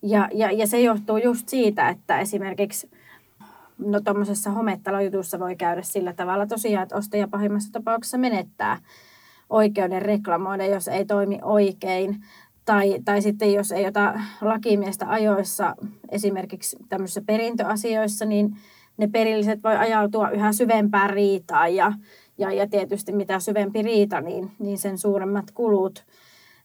Ja, 0.02 0.28
ja, 0.34 0.52
ja 0.52 0.66
se 0.66 0.80
johtuu 0.80 1.16
just 1.16 1.48
siitä, 1.48 1.88
että 1.88 2.18
esimerkiksi 2.18 2.90
no 3.78 4.00
tuommoisessa 4.00 4.50
hometalojutussa 4.50 5.38
voi 5.38 5.56
käydä 5.56 5.82
sillä 5.82 6.12
tavalla 6.12 6.46
tosiaan, 6.46 6.82
että 6.82 6.96
ostaja 6.96 7.28
pahimmassa 7.28 7.72
tapauksessa 7.72 8.18
menettää 8.18 8.78
oikeuden 9.50 10.02
reklamoida, 10.02 10.66
jos 10.66 10.88
ei 10.88 11.04
toimi 11.04 11.38
oikein. 11.42 12.24
Tai, 12.64 13.00
tai 13.04 13.22
sitten 13.22 13.52
jos 13.52 13.72
ei 13.72 13.86
ota 13.86 14.20
lakimiestä 14.40 15.06
ajoissa 15.08 15.74
esimerkiksi 16.10 16.76
tämmöisissä 16.88 17.22
perintöasioissa, 17.26 18.24
niin 18.24 18.56
ne 18.96 19.06
perilliset 19.06 19.64
voi 19.64 19.76
ajautua 19.76 20.30
yhä 20.30 20.52
syvempään 20.52 21.10
riitaan 21.10 21.74
ja, 21.74 21.92
ja, 22.38 22.52
ja 22.52 22.68
tietysti 22.68 23.12
mitä 23.12 23.40
syvempi 23.40 23.82
riita, 23.82 24.20
niin, 24.20 24.50
niin 24.58 24.78
sen 24.78 24.98
suuremmat 24.98 25.50
kulut 25.50 26.04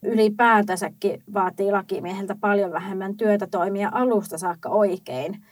ylipäätänsäkin 0.06 1.24
vaatii 1.34 1.72
lakimieheltä 1.72 2.36
paljon 2.42 2.72
vähemmän 2.72 3.18
työtä 3.18 3.48
toimia 3.48 3.90
alusta 3.94 4.38
saakka 4.38 4.70
oikein, 4.70 5.46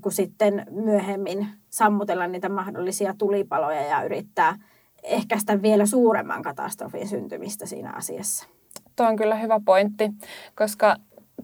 kun 0.00 0.12
sitten 0.12 0.66
myöhemmin 0.70 1.46
sammutella 1.70 2.26
niitä 2.26 2.48
mahdollisia 2.48 3.14
tulipaloja 3.18 3.82
ja 3.82 4.02
yrittää 4.02 4.58
ehkäistä 5.02 5.62
vielä 5.62 5.86
suuremman 5.86 6.42
katastrofin 6.42 7.08
syntymistä 7.08 7.66
siinä 7.66 7.92
asiassa. 7.92 8.46
Tuo 8.96 9.06
on 9.06 9.16
kyllä 9.16 9.34
hyvä 9.34 9.60
pointti, 9.64 10.10
koska 10.54 10.96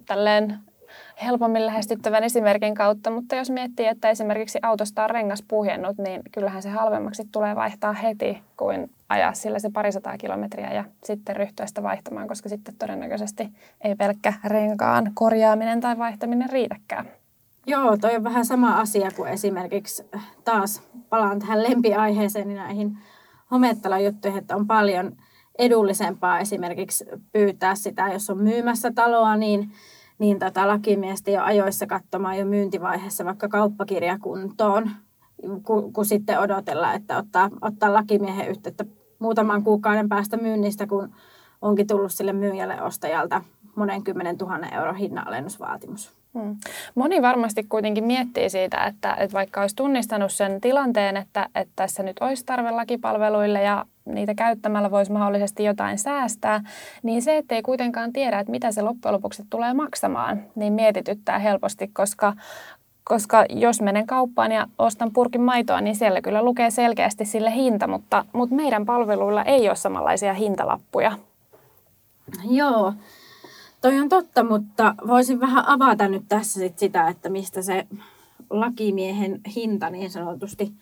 tälleen 0.07 0.59
helpommin 1.25 1.67
lähestyttävän 1.67 2.25
esimerkin 2.25 2.75
kautta, 2.75 3.11
mutta 3.11 3.37
jos 3.37 3.51
miettii, 3.51 3.87
että 3.87 4.11
esimerkiksi 4.11 4.59
autosta 4.63 5.05
on 5.05 5.11
rengas 5.11 5.45
puhjennut, 5.49 5.99
niin 5.99 6.23
kyllähän 6.33 6.63
se 6.63 6.69
halvemmaksi 6.69 7.23
tulee 7.33 7.57
vaihtaa 7.57 7.93
heti 7.93 8.43
kuin 8.57 8.91
ajaa 9.09 9.33
sillä 9.33 9.59
se 9.59 9.71
parisataa 9.71 10.19
kilometriä 10.19 10.73
ja 10.73 10.85
sitten 11.05 11.37
ryhtyä 11.37 11.67
sitä 11.67 11.83
vaihtamaan, 11.83 12.29
koska 12.29 12.49
sitten 12.49 12.75
todennäköisesti 12.79 13.49
ei 13.81 13.95
pelkkä 13.95 14.33
renkaan 14.45 15.11
korjaaminen 15.15 15.81
tai 15.81 15.99
vaihtaminen 15.99 16.51
riitäkään. 16.51 17.09
Joo, 17.67 17.97
toi 17.97 18.17
on 18.17 18.25
vähän 18.25 18.45
sama 18.45 18.81
asia 18.81 19.11
kuin 19.17 19.31
esimerkiksi 19.31 20.05
taas 20.45 20.83
palaan 21.09 21.39
tähän 21.39 21.63
lempiaiheeseen 21.63 22.49
niin 22.49 22.57
näihin 22.57 22.99
homettalojuttuihin, 23.51 24.39
että 24.39 24.57
on 24.57 24.67
paljon 24.67 25.17
edullisempaa 25.59 26.39
esimerkiksi 26.39 27.05
pyytää 27.33 27.75
sitä, 27.75 28.09
jos 28.13 28.31
on 28.31 28.43
myymässä 28.43 28.93
taloa, 28.95 29.37
niin, 29.37 29.73
niin 30.19 30.39
tota 30.39 30.69
lakimiestä 30.69 31.31
jo 31.31 31.43
ajoissa 31.43 31.87
katsomaan 31.87 32.39
jo 32.39 32.45
myyntivaiheessa 32.45 33.25
vaikka 33.25 33.49
kauppakirjakuntoon, 33.49 34.91
kun, 35.63 35.93
kun 35.93 36.07
sitten 36.07 36.41
odotella, 36.41 36.93
että 36.93 37.19
ottaa, 37.19 37.51
ottaa 37.61 37.93
lakimiehen 37.93 38.49
yhteyttä 38.49 38.85
muutaman 39.19 39.65
kuukauden 39.65 40.09
päästä 40.09 40.37
myynnistä, 40.37 40.87
kun 40.87 41.15
onkin 41.63 41.87
tullut 41.87 42.13
sille 42.13 42.33
myyjälle 42.33 42.83
ostajalta 42.83 43.43
monen 43.77 44.05
kymmenen 44.05 44.39
tuhannen 44.39 44.75
euron 44.75 44.97
hinnanalennusvaatimus. 44.97 46.16
Hmm. 46.37 46.57
Moni 46.95 47.23
varmasti 47.23 47.67
kuitenkin 47.69 48.05
miettii 48.05 48.51
siitä, 48.51 48.85
että, 48.85 49.15
että 49.15 49.35
vaikka 49.35 49.61
olisi 49.61 49.77
tunnistanut 49.77 50.33
sen 50.33 50.61
tilanteen, 50.61 51.17
että, 51.17 51.49
että 51.55 51.73
tässä 51.77 52.03
nyt 52.03 52.17
olisi 52.21 52.45
tarve 52.45 52.71
lakipalveluille 52.71 53.63
ja 53.63 53.85
niitä 54.05 54.35
käyttämällä 54.35 54.91
voisi 54.91 55.13
mahdollisesti 55.13 55.65
jotain 55.65 55.99
säästää, 55.99 56.61
niin 57.03 57.23
se, 57.23 57.37
ettei 57.37 57.63
kuitenkaan 57.63 58.13
tiedä, 58.13 58.39
että 58.39 58.51
mitä 58.51 58.73
se 58.73 58.83
loppujen 58.83 59.15
lopuksi 59.15 59.43
tulee 59.51 59.75
maksamaan, 59.75 60.43
niin 60.55 60.73
mietityttää 60.73 61.39
helposti, 61.39 61.89
koska 61.89 62.33
koska 63.09 63.45
jos 63.49 63.81
menen 63.81 64.07
kauppaan 64.07 64.53
ja 64.53 64.67
ostan 64.79 65.13
purkin 65.13 65.41
maitoa, 65.41 65.81
niin 65.81 65.97
siellä 65.97 66.23
kyllä 66.23 66.43
lukee 66.43 66.71
selkeästi 66.71 67.25
sille 67.25 67.55
hinta, 67.55 67.87
mutta, 67.87 68.25
mutta 68.33 68.55
meidän 68.55 68.87
palveluilla 68.87 69.43
ei 69.43 69.69
ole 69.69 69.77
samanlaisia 69.77 70.35
hintalappuja. 70.35 71.13
Joo, 72.51 72.93
Toi 73.87 73.99
on 73.99 74.09
totta, 74.09 74.45
mutta 74.45 74.95
voisin 75.07 75.41
vähän 75.41 75.69
avata 75.69 76.09
nyt 76.09 76.23
tässä 76.29 76.61
sit 76.61 76.79
sitä, 76.79 77.09
että 77.09 77.29
mistä 77.29 77.63
se 77.63 77.87
lakimiehen 78.51 79.41
hinta 79.57 79.91
niin 79.91 80.11
sanotusti 80.11 80.73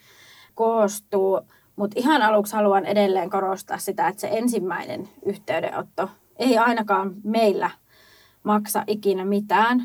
koostuu. 0.55 1.41
Mutta 1.77 2.01
ihan 2.01 2.23
aluksi 2.23 2.57
haluan 2.57 2.87
edelleen 2.87 3.31
korostaa 3.31 3.79
sitä, 3.79 4.09
että 4.09 4.21
se 4.21 4.29
ensimmäinen 4.33 5.09
yhteydenotto 5.27 6.11
ei 6.37 6.59
ainakaan 6.59 7.15
meillä 7.25 7.71
maksa 8.43 8.85
ikinä 8.87 9.25
mitään. 9.25 9.85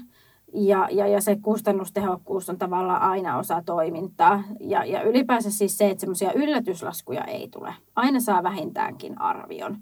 Ja, 0.54 0.88
ja, 0.92 1.08
ja 1.08 1.22
se 1.22 1.36
kustannustehokkuus 1.42 2.50
on 2.50 2.58
tavallaan 2.58 3.02
aina 3.02 3.38
osa 3.38 3.64
toimintaa. 3.66 4.44
Ja, 4.60 4.86
ja 4.86 5.02
ylipäänsä 5.02 5.52
siis 5.52 5.78
se, 5.78 5.90
että 5.90 6.02
semmoisia 6.02 6.34
yllätyslaskuja 6.34 7.24
ei 7.24 7.48
tule. 7.48 7.74
Aina 7.96 8.20
saa 8.20 8.44
vähintäänkin 8.44 9.22
arvion. 9.22 9.78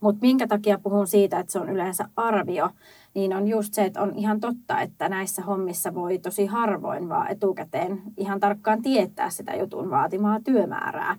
Mutta 0.00 0.18
minkä 0.22 0.46
takia 0.46 0.78
puhun 0.78 1.06
siitä, 1.06 1.38
että 1.38 1.52
se 1.52 1.58
on 1.58 1.68
yleensä 1.68 2.08
arvio, 2.16 2.70
niin 3.14 3.36
on 3.36 3.48
just 3.48 3.74
se, 3.74 3.84
että 3.84 4.02
on 4.02 4.12
ihan 4.14 4.40
totta, 4.40 4.80
että 4.80 5.08
näissä 5.08 5.42
hommissa 5.42 5.94
voi 5.94 6.18
tosi 6.18 6.46
harvoin 6.46 7.08
vaan 7.08 7.30
etukäteen 7.30 8.02
ihan 8.16 8.40
tarkkaan 8.40 8.82
tietää 8.82 9.30
sitä 9.30 9.56
jutun 9.56 9.90
vaatimaa 9.90 10.40
työmäärää. 10.44 11.16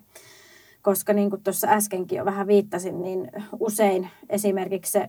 Koska 0.82 1.14
niin 1.14 1.30
kuin 1.30 1.44
tuossa 1.44 1.68
äskenkin 1.68 2.18
jo 2.18 2.26
vähän 2.26 2.48
viittasin, 2.48 3.02
niin 3.02 3.32
usein 3.60 4.10
esimerkiksi 4.30 4.92
se 4.92 5.08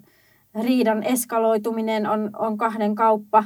riidan 0.63 1.03
eskaloituminen 1.03 2.07
on, 2.07 2.31
on 2.39 2.59
kahden 2.59 2.95
kauppa 2.95 3.45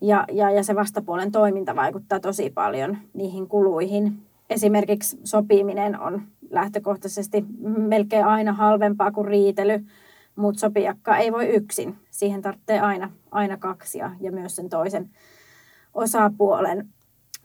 ja, 0.00 0.24
ja, 0.32 0.50
ja 0.50 0.64
se 0.64 0.74
vastapuolen 0.74 1.32
toiminta 1.32 1.76
vaikuttaa 1.76 2.20
tosi 2.20 2.50
paljon 2.50 2.98
niihin 3.14 3.48
kuluihin. 3.48 4.29
Esimerkiksi 4.50 5.18
sopiminen 5.24 6.00
on 6.00 6.22
lähtökohtaisesti 6.50 7.44
melkein 7.78 8.24
aina 8.24 8.52
halvempaa 8.52 9.10
kuin 9.12 9.28
riitely, 9.28 9.84
mutta 10.36 10.60
sopijakka 10.60 11.16
ei 11.16 11.32
voi 11.32 11.46
yksin. 11.46 11.98
Siihen 12.10 12.42
tarvitsee 12.42 12.80
aina, 12.80 13.10
aina 13.30 13.56
kaksi 13.56 13.98
ja, 13.98 14.10
myös 14.32 14.56
sen 14.56 14.68
toisen 14.68 15.10
osapuolen. 15.94 16.88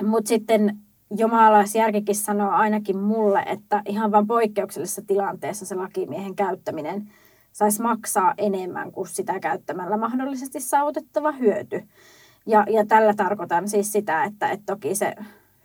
Mutta 0.03 0.27
sitten 0.29 0.77
jomalaisjärkikin 1.17 2.15
sanoo 2.15 2.49
ainakin 2.49 2.97
mulle, 2.97 3.43
että 3.45 3.81
ihan 3.85 4.11
vain 4.11 4.27
poikkeuksellisessa 4.27 5.01
tilanteessa 5.07 5.65
se 5.65 5.75
lakimiehen 5.75 6.35
käyttäminen 6.35 7.11
saisi 7.51 7.81
maksaa 7.81 8.33
enemmän 8.37 8.91
kuin 8.91 9.07
sitä 9.07 9.39
käyttämällä 9.39 9.97
mahdollisesti 9.97 10.59
saavutettava 10.59 11.31
hyöty. 11.31 11.83
Ja, 12.45 12.65
ja 12.69 12.85
tällä 12.85 13.13
tarkoitan 13.13 13.69
siis 13.69 13.91
sitä, 13.91 14.23
että, 14.23 14.49
että 14.49 14.73
toki 14.73 14.95
se 14.95 15.15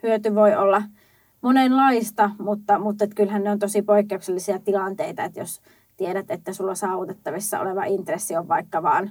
hyöty 0.02 0.35
voi 0.35 0.54
olla– 0.54 0.82
monenlaista, 1.40 2.30
mutta, 2.38 2.78
mutta 2.78 3.04
että 3.04 3.16
kyllähän 3.16 3.44
ne 3.44 3.50
on 3.50 3.59
tosi 3.59 3.82
poikkeuksellisia 3.82 4.59
tilanteita, 4.59 5.25
että 5.25 5.40
jos 5.40 5.61
tiedät, 5.97 6.30
että 6.30 6.52
sulla 6.52 6.75
saavutettavissa 6.75 7.61
oleva 7.61 7.85
intressi 7.85 8.37
on 8.37 8.49
vaikka 8.49 8.82
vaan 8.82 9.11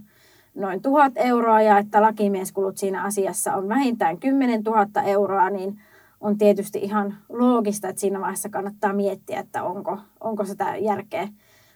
noin 0.55 0.81
tuhat 0.81 1.13
euroa 1.15 1.62
ja 1.62 1.77
että 1.77 2.01
lakimieskulut 2.01 2.77
siinä 2.77 3.03
asiassa 3.03 3.55
on 3.55 3.69
vähintään 3.69 4.19
10 4.19 4.63
000 4.63 5.03
euroa, 5.03 5.50
niin 5.50 5.81
on 6.21 6.38
tietysti 6.38 6.79
ihan 6.79 7.17
loogista, 7.29 7.88
että 7.88 8.00
siinä 8.00 8.19
vaiheessa 8.19 8.50
kannattaa 8.50 8.93
miettiä, 8.93 9.39
että 9.39 9.63
onko, 9.63 9.98
onko 10.19 10.45
sitä 10.45 10.75
järkeä 10.77 11.27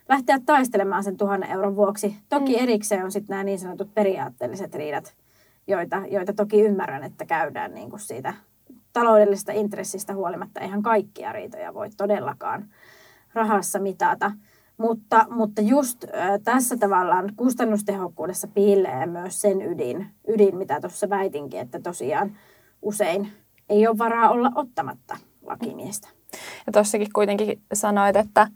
lähteä 0.10 0.40
taistelemaan 0.46 1.04
sen 1.04 1.18
tuhannen 1.18 1.52
euron 1.52 1.76
vuoksi. 1.76 2.16
Toki 2.30 2.56
mm. 2.56 2.64
erikseen 2.64 3.04
on 3.04 3.12
sitten 3.12 3.34
nämä 3.34 3.44
niin 3.44 3.60
sanotut 3.60 3.94
periaatteelliset 3.94 4.76
riidat, 4.76 5.14
joita, 5.68 6.02
joita 6.10 6.34
toki 6.34 6.62
ymmärrän, 6.62 7.04
että 7.04 7.26
käydään 7.26 7.74
niin 7.74 7.90
kuin 7.90 8.00
siitä 8.00 8.34
taloudellisesta 8.94 9.52
intressistä 9.52 10.14
huolimatta. 10.14 10.60
Eihän 10.60 10.84
kaikkia 10.84 11.32
riitoja 11.32 11.74
voi 11.74 11.90
todellakaan 11.98 12.66
rahassa 13.34 13.80
mitata. 13.80 14.32
Mutta, 14.78 15.26
mutta 15.30 15.62
just 15.62 16.06
tässä 16.44 16.78
tavallaan 16.78 17.32
kustannustehokkuudessa 17.36 18.48
piilee 18.48 19.06
myös 19.06 19.42
sen 19.42 19.62
ydin, 19.62 20.08
ydin 20.28 20.58
mitä 20.58 20.82
tuossa 20.82 21.10
väitinkin, 21.10 21.60
että 21.60 21.80
tosiaan 21.80 22.38
usein 22.82 23.32
ei 23.70 23.88
ole 23.88 23.98
varaa 23.98 24.30
olla 24.30 24.52
ottamatta 24.56 25.18
lakimiestä. 25.42 26.10
Ja 26.66 26.74
tuossakin 26.74 27.14
kuitenkin 27.14 27.62
sanoit, 27.74 28.16
että 28.16 28.48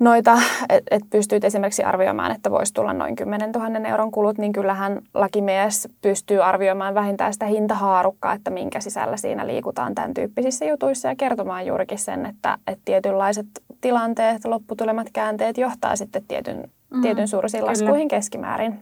noita, 0.00 0.38
että 0.68 0.96
et 0.96 1.02
pystyt 1.10 1.44
esimerkiksi 1.44 1.84
arvioimaan, 1.84 2.32
että 2.32 2.50
voisi 2.50 2.74
tulla 2.74 2.92
noin 2.92 3.16
10 3.16 3.52
000 3.52 3.88
euron 3.88 4.10
kulut, 4.10 4.38
niin 4.38 4.52
kyllähän 4.52 5.02
lakimies 5.14 5.88
pystyy 6.02 6.44
arvioimaan 6.44 6.94
vähintään 6.94 7.32
sitä 7.32 7.46
hintahaarukkaa, 7.46 8.32
että 8.32 8.50
minkä 8.50 8.80
sisällä 8.80 9.16
siinä 9.16 9.46
liikutaan 9.46 9.94
tämän 9.94 10.14
tyyppisissä 10.14 10.64
jutuissa 10.64 11.08
ja 11.08 11.16
kertomaan 11.16 11.66
juurikin 11.66 11.98
sen, 11.98 12.26
että, 12.26 12.58
että 12.66 12.82
tietynlaiset 12.84 13.46
tilanteet, 13.80 14.44
lopputulemat, 14.44 15.06
käänteet 15.12 15.58
johtaa 15.58 15.96
sitten 15.96 16.24
tietyn, 16.28 16.70
mm, 16.90 17.02
tietyn 17.02 17.28
suurisiin 17.28 17.66
laskuihin 17.66 18.08
keskimäärin. 18.08 18.78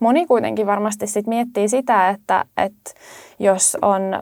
Moni 0.00 0.26
kuitenkin 0.26 0.66
varmasti 0.66 1.06
sit 1.06 1.26
miettii 1.26 1.68
sitä, 1.68 2.08
että, 2.08 2.44
että 2.56 2.90
jos 3.38 3.76
on 3.82 4.20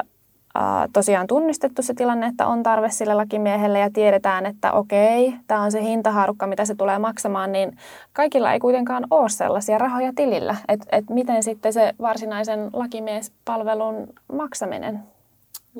tosiaan 0.92 1.26
tunnistettu 1.26 1.82
se 1.82 1.94
tilanne, 1.94 2.26
että 2.26 2.46
on 2.46 2.62
tarve 2.62 2.90
sille 2.90 3.14
lakimiehelle 3.14 3.78
ja 3.78 3.90
tiedetään, 3.92 4.46
että 4.46 4.72
okei, 4.72 5.34
tämä 5.46 5.62
on 5.62 5.72
se 5.72 5.82
hintahaarukka, 5.82 6.46
mitä 6.46 6.64
se 6.64 6.74
tulee 6.74 6.98
maksamaan, 6.98 7.52
niin 7.52 7.76
kaikilla 8.12 8.52
ei 8.52 8.60
kuitenkaan 8.60 9.06
ole 9.10 9.28
sellaisia 9.28 9.78
rahoja 9.78 10.12
tilillä. 10.16 10.56
Että 10.68 10.86
et 10.92 11.10
miten 11.10 11.42
sitten 11.42 11.72
se 11.72 11.94
varsinaisen 12.00 12.70
lakimiespalvelun 12.72 14.06
maksaminen? 14.32 15.02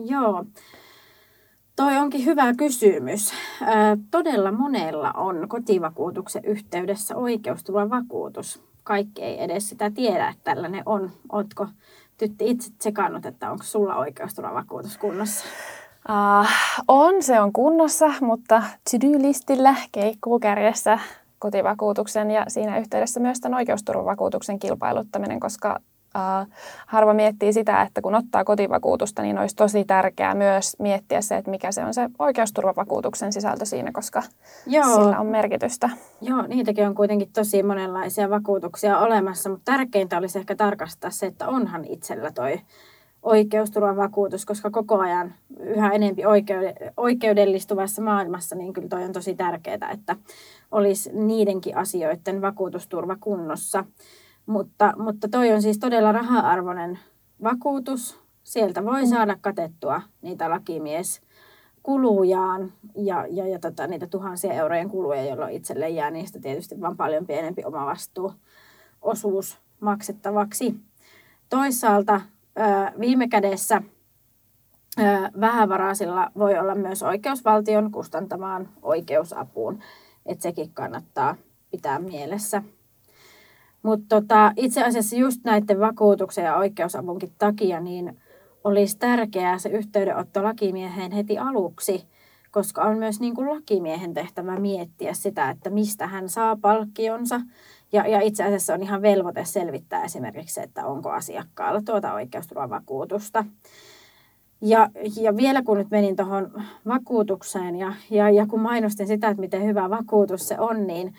Joo. 0.05 0.45
Toi 1.77 1.97
onkin 1.97 2.25
hyvä 2.25 2.55
kysymys. 2.55 3.33
Todella 4.11 4.53
monella 4.53 5.13
on 5.17 5.49
kotivakuutuksen 5.49 6.45
yhteydessä 6.45 7.17
oikeusturvavakuutus. 7.17 8.63
Kaikki 8.85 9.23
ei 9.23 9.43
edes 9.43 9.69
sitä 9.69 9.91
tiedä, 9.91 10.29
että 10.29 10.45
tällainen 10.45 10.83
on. 10.87 11.11
Oletko 11.33 11.67
tytti 12.19 12.51
itse 12.51 12.71
tsekannut, 12.79 13.27
että 13.27 13.51
onko 13.51 13.65
sulla 13.65 13.97
oikeusturvavakuutus 13.97 14.99
kunnossa? 14.99 15.45
Uh, 16.09 16.49
on, 16.89 17.23
se 17.23 17.41
on 17.41 17.53
kunnossa, 17.53 18.13
mutta 18.21 18.63
to-do-listillä 18.91 19.75
keikkuu 19.93 20.41
kärjessä 20.41 20.99
kotivakuutuksen 21.39 22.31
ja 22.31 22.45
siinä 22.49 22.79
yhteydessä 22.79 23.21
myös 23.21 23.41
tämän 23.41 23.57
oikeusturvavakuutuksen 23.57 24.59
kilpailuttaminen, 24.59 25.41
koska 25.41 25.81
Uh, 26.17 26.53
harva 26.87 27.15
miettii 27.15 27.53
sitä, 27.53 27.83
että 27.83 28.01
kun 28.01 28.15
ottaa 28.15 28.45
kotivakuutusta, 28.45 29.23
niin 29.23 29.39
olisi 29.39 29.57
tosi 29.57 29.85
tärkeää 29.85 30.35
myös 30.35 30.77
miettiä 30.79 31.21
se, 31.21 31.37
että 31.37 31.51
mikä 31.51 31.73
se 31.73 31.85
on 31.85 31.95
se 31.95 32.09
oikeusturvavakuutuksen 32.19 33.33
sisältö 33.33 33.65
siinä, 33.65 33.93
koska 33.93 34.23
Joo. 34.67 34.95
sillä 34.95 35.21
on 35.21 35.27
merkitystä. 35.27 35.91
Joo, 36.21 36.43
niitäkin 36.43 36.87
on 36.87 36.95
kuitenkin 36.95 37.33
tosi 37.33 37.63
monenlaisia 37.63 38.31
vakuutuksia 38.31 38.99
olemassa, 38.99 39.51
mutta 39.51 39.73
tärkeintä 39.73 40.19
olisi 40.19 40.39
ehkä 40.39 40.57
tarkastaa 40.57 41.11
se, 41.11 41.27
että 41.27 41.49
onhan 41.49 41.85
itsellä 41.85 42.31
toi 42.31 42.61
oikeusturvavakuutus, 43.23 44.47
koska 44.47 44.71
koko 44.71 44.99
ajan 44.99 45.35
yhä 45.61 45.91
enempi 45.91 46.23
oikeudellistuvassa 46.97 48.03
maailmassa, 48.03 48.57
niin 48.57 48.73
kyllä 48.73 48.89
toi 48.89 49.05
on 49.05 49.13
tosi 49.13 49.35
tärkeää, 49.35 49.91
että 49.93 50.17
olisi 50.73 51.11
niidenkin 51.13 51.77
asioiden 51.77 52.43
vakuutusturva 52.43 53.17
kunnossa. 53.21 53.85
Mutta, 54.49 54.93
mutta 54.99 55.29
toi 55.29 55.53
on 55.53 55.63
siis 55.63 55.79
todella 55.79 56.13
raha-arvoinen 56.13 56.99
vakuutus. 57.43 58.21
Sieltä 58.45 58.85
voi 58.85 59.03
mm. 59.03 59.09
saada 59.09 59.37
katettua 59.41 60.03
niitä 60.23 60.51
lakimies 60.51 61.21
kulujaan 61.83 62.73
ja, 62.97 63.27
ja, 63.31 63.49
ja 63.49 63.59
tota, 63.59 63.87
niitä 63.87 64.07
tuhansia 64.07 64.53
eurojen 64.53 64.91
kuluja, 64.91 65.25
jolloin 65.25 65.55
itselle 65.55 65.89
jää 65.89 66.11
niistä 66.11 66.41
tietysti 66.41 66.81
vain 66.81 66.97
paljon 66.97 67.27
pienempi 67.27 67.65
omavastuu 67.65 68.33
osuus 69.03 69.59
maksettavaksi. 69.81 70.75
Toisaalta 71.49 72.21
viime 73.01 73.29
kädessä 73.29 73.83
vähävaraisilla 75.41 76.33
voi 76.39 76.59
olla 76.59 76.75
myös 76.75 77.03
oikeusvaltion 77.03 77.93
kustantamaan 77.93 78.69
oikeusapuun, 78.83 79.79
että 80.27 80.43
sekin 80.43 80.71
kannattaa 80.75 81.37
pitää 81.71 81.99
mielessä. 81.99 82.63
Mutta 83.83 84.07
tota, 84.09 84.53
itse 84.57 84.85
asiassa 84.85 85.17
just 85.17 85.41
näiden 85.45 85.81
vakuutuksen 85.81 86.45
ja 86.45 86.57
oikeusavunkin 86.57 87.33
takia 87.39 87.81
niin 87.81 88.19
olisi 88.65 88.99
tärkeää 88.99 89.59
se 89.59 89.69
yhteydenotto 89.69 90.43
lakimieheen 90.43 91.13
heti 91.13 91.39
aluksi, 91.39 92.07
koska 92.51 92.83
on 92.83 92.99
myös 92.99 93.21
niin 93.21 93.35
kuin 93.35 93.51
lakimiehen 93.51 94.15
tehtävä 94.15 94.59
miettiä 94.59 95.15
sitä, 95.15 95.51
että 95.51 95.71
mistä 95.71 96.07
hän 96.07 96.29
saa 96.29 96.57
palkkionsa. 96.57 97.41
Ja, 97.93 98.07
ja 98.07 98.21
itse 98.21 98.45
asiassa 98.45 98.75
on 98.75 98.83
ihan 98.83 99.03
velvoite 99.03 99.45
selvittää 99.45 100.05
esimerkiksi 100.05 100.61
että 100.61 100.87
onko 100.87 101.11
asiakkaalla 101.11 101.83
tuota 101.83 102.13
oikeusturvavakuutusta. 102.13 103.45
Ja, 104.61 104.91
ja 105.21 105.37
vielä 105.37 105.63
kun 105.63 105.79
nyt 105.79 105.91
menin 105.91 106.17
tuohon 106.17 106.63
vakuutukseen 106.87 107.77
ja, 107.77 107.93
ja, 108.11 108.31
ja 108.31 108.47
kun 108.47 108.61
mainostin 108.61 109.07
sitä, 109.07 109.29
että 109.29 109.41
miten 109.41 109.65
hyvä 109.65 109.91
vakuutus 109.91 110.49
se 110.49 110.59
on, 110.59 110.87
niin 110.87 111.15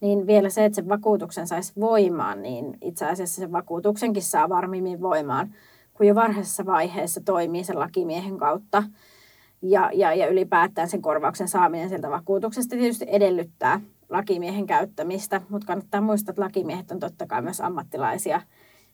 niin 0.00 0.26
vielä 0.26 0.50
se, 0.50 0.64
että 0.64 0.76
sen 0.76 0.88
vakuutuksen 0.88 1.46
saisi 1.46 1.72
voimaan, 1.80 2.42
niin 2.42 2.78
itse 2.80 3.06
asiassa 3.06 3.40
sen 3.40 3.52
vakuutuksenkin 3.52 4.22
saa 4.22 4.48
varmimmin 4.48 5.00
voimaan, 5.00 5.54
kun 5.94 6.06
jo 6.06 6.14
varhaisessa 6.14 6.66
vaiheessa 6.66 7.20
toimii 7.24 7.64
sen 7.64 7.78
lakimiehen 7.78 8.38
kautta. 8.38 8.82
Ja, 9.62 9.90
ja, 9.94 10.14
ja 10.14 10.26
ylipäätään 10.26 10.88
sen 10.88 11.02
korvauksen 11.02 11.48
saaminen 11.48 11.88
sieltä 11.88 12.10
vakuutuksesta 12.10 12.76
tietysti 12.76 13.06
edellyttää 13.08 13.80
lakimiehen 14.08 14.66
käyttämistä, 14.66 15.40
mutta 15.48 15.66
kannattaa 15.66 16.00
muistaa, 16.00 16.32
että 16.32 16.42
lakimiehet 16.42 16.90
on 16.90 17.00
totta 17.00 17.26
kai 17.26 17.42
myös 17.42 17.60
ammattilaisia 17.60 18.40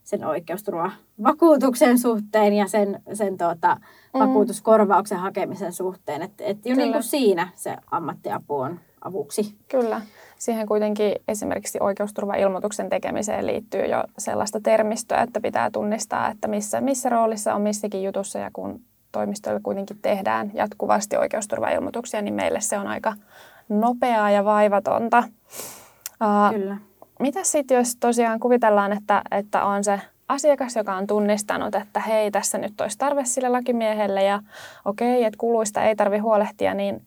sen 0.05 0.25
oikeusturvavakuutuksen 0.25 1.99
suhteen 1.99 2.53
ja 2.53 2.67
sen, 2.67 3.03
sen 3.13 3.39
tuota, 3.39 3.77
mm. 4.15 4.21
vakuutuskorvauksen 4.21 5.19
hakemisen 5.19 5.73
suhteen. 5.73 6.23
Että 6.23 6.45
et 6.45 6.67
jo 6.67 6.77
niin 6.77 6.93
kuin 6.93 7.03
siinä 7.03 7.49
se 7.55 7.77
ammattiapu 7.91 8.57
on 8.57 8.81
avuksi. 9.05 9.57
Kyllä. 9.69 10.01
Siihen 10.41 10.67
kuitenkin 10.67 11.15
esimerkiksi 11.29 11.79
oikeusturvailmoituksen 11.81 12.89
tekemiseen 12.89 13.47
liittyy 13.47 13.85
jo 13.85 14.05
sellaista 14.19 14.61
termistöä, 14.61 15.23
että 15.23 15.41
pitää 15.41 15.71
tunnistaa, 15.71 16.31
että 16.31 16.49
missä, 16.49 16.81
missä 16.81 17.09
roolissa 17.09 17.55
on 17.55 17.61
missäkin 17.61 18.03
jutussa 18.03 18.39
ja 18.39 18.51
kun 18.53 18.81
toimistoilla 19.13 19.61
kuitenkin 19.63 19.99
tehdään 20.03 20.51
jatkuvasti 20.55 21.17
oikeusturvailmoituksia, 21.17 22.23
niin 22.23 22.35
meille 22.35 22.61
se 22.61 22.79
on 22.79 22.87
aika 22.87 23.15
nopeaa 23.69 24.31
ja 24.31 24.45
vaivatonta. 24.45 25.23
Kyllä. 26.53 26.77
Mitä 27.19 27.45
sitten, 27.45 27.77
jos 27.77 27.97
tosiaan 27.97 28.41
kuvitellaan, 28.41 28.93
että, 28.93 29.23
että 29.31 29.65
on 29.65 29.85
se 29.85 30.01
asiakas, 30.31 30.77
joka 30.77 30.97
on 30.97 31.07
tunnistanut, 31.07 31.75
että 31.75 32.01
hei, 32.01 32.31
tässä 32.31 32.59
nyt 32.59 32.81
olisi 32.81 32.99
tarve 32.99 33.25
sille 33.25 33.49
lakimiehelle 33.49 34.23
ja 34.23 34.43
okei, 34.85 35.25
että 35.25 35.39
kuluista 35.39 35.83
ei 35.83 35.97
tarvi 35.97 36.19
huolehtia, 36.19 36.75
niin 36.75 37.03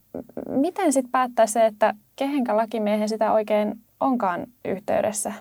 miten 0.50 0.94
sitten 0.94 1.12
päättää 1.12 1.48
se, 1.48 1.66
että 1.66 1.94
kehenkä 2.16 2.58
lakimiehen 2.58 3.10
sitä 3.10 3.34
oikein 3.34 3.80
onkaan 4.00 4.48
yhteydessä? 4.66 5.34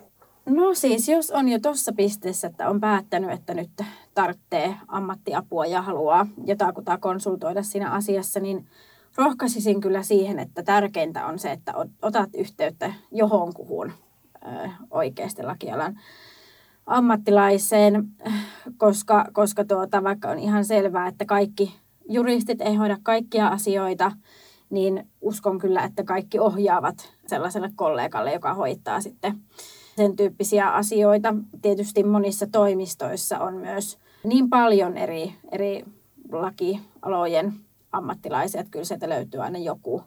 No 0.46 0.74
siis, 0.74 1.08
jos 1.08 1.30
on 1.30 1.48
jo 1.48 1.58
tuossa 1.58 1.92
pisteessä, 1.96 2.46
että 2.46 2.68
on 2.68 2.80
päättänyt, 2.80 3.30
että 3.30 3.54
nyt 3.54 3.70
tarvitsee 4.14 4.74
ammattiapua 4.88 5.66
ja 5.66 5.82
haluaa 5.82 6.26
jotakuta 6.46 6.98
konsultoida 6.98 7.62
siinä 7.62 7.90
asiassa, 7.90 8.40
niin 8.40 8.66
rohkaisisin 9.16 9.80
kyllä 9.80 10.02
siihen, 10.02 10.38
että 10.38 10.62
tärkeintä 10.62 11.26
on 11.26 11.38
se, 11.38 11.52
että 11.52 11.72
otat 12.02 12.30
yhteyttä 12.34 12.92
johonkuhun 13.12 13.92
oikeasti 14.90 15.42
lakialan 15.42 15.98
ammattilaiseen, 16.86 18.08
koska, 18.76 19.26
koska 19.32 19.64
tuota, 19.64 20.04
vaikka 20.04 20.28
on 20.28 20.38
ihan 20.38 20.64
selvää, 20.64 21.08
että 21.08 21.24
kaikki 21.24 21.74
juristit 22.08 22.60
ei 22.60 22.74
hoida 22.74 22.96
kaikkia 23.02 23.48
asioita, 23.48 24.12
niin 24.70 25.08
uskon 25.20 25.58
kyllä, 25.58 25.84
että 25.84 26.04
kaikki 26.04 26.38
ohjaavat 26.38 27.12
sellaiselle 27.26 27.70
kollegalle, 27.76 28.32
joka 28.32 28.54
hoitaa 28.54 29.00
sitten 29.00 29.40
sen 29.96 30.16
tyyppisiä 30.16 30.68
asioita. 30.70 31.34
Tietysti 31.62 32.02
monissa 32.02 32.46
toimistoissa 32.52 33.38
on 33.38 33.54
myös 33.54 33.98
niin 34.24 34.50
paljon 34.50 34.96
eri, 34.96 35.34
eri 35.52 35.84
lakialojen 36.32 37.52
ammattilaisia, 37.92 38.60
että 38.60 38.70
kyllä 38.70 38.84
sieltä 38.84 39.08
löytyy 39.08 39.40
aina 39.40 39.58
joku, 39.58 40.02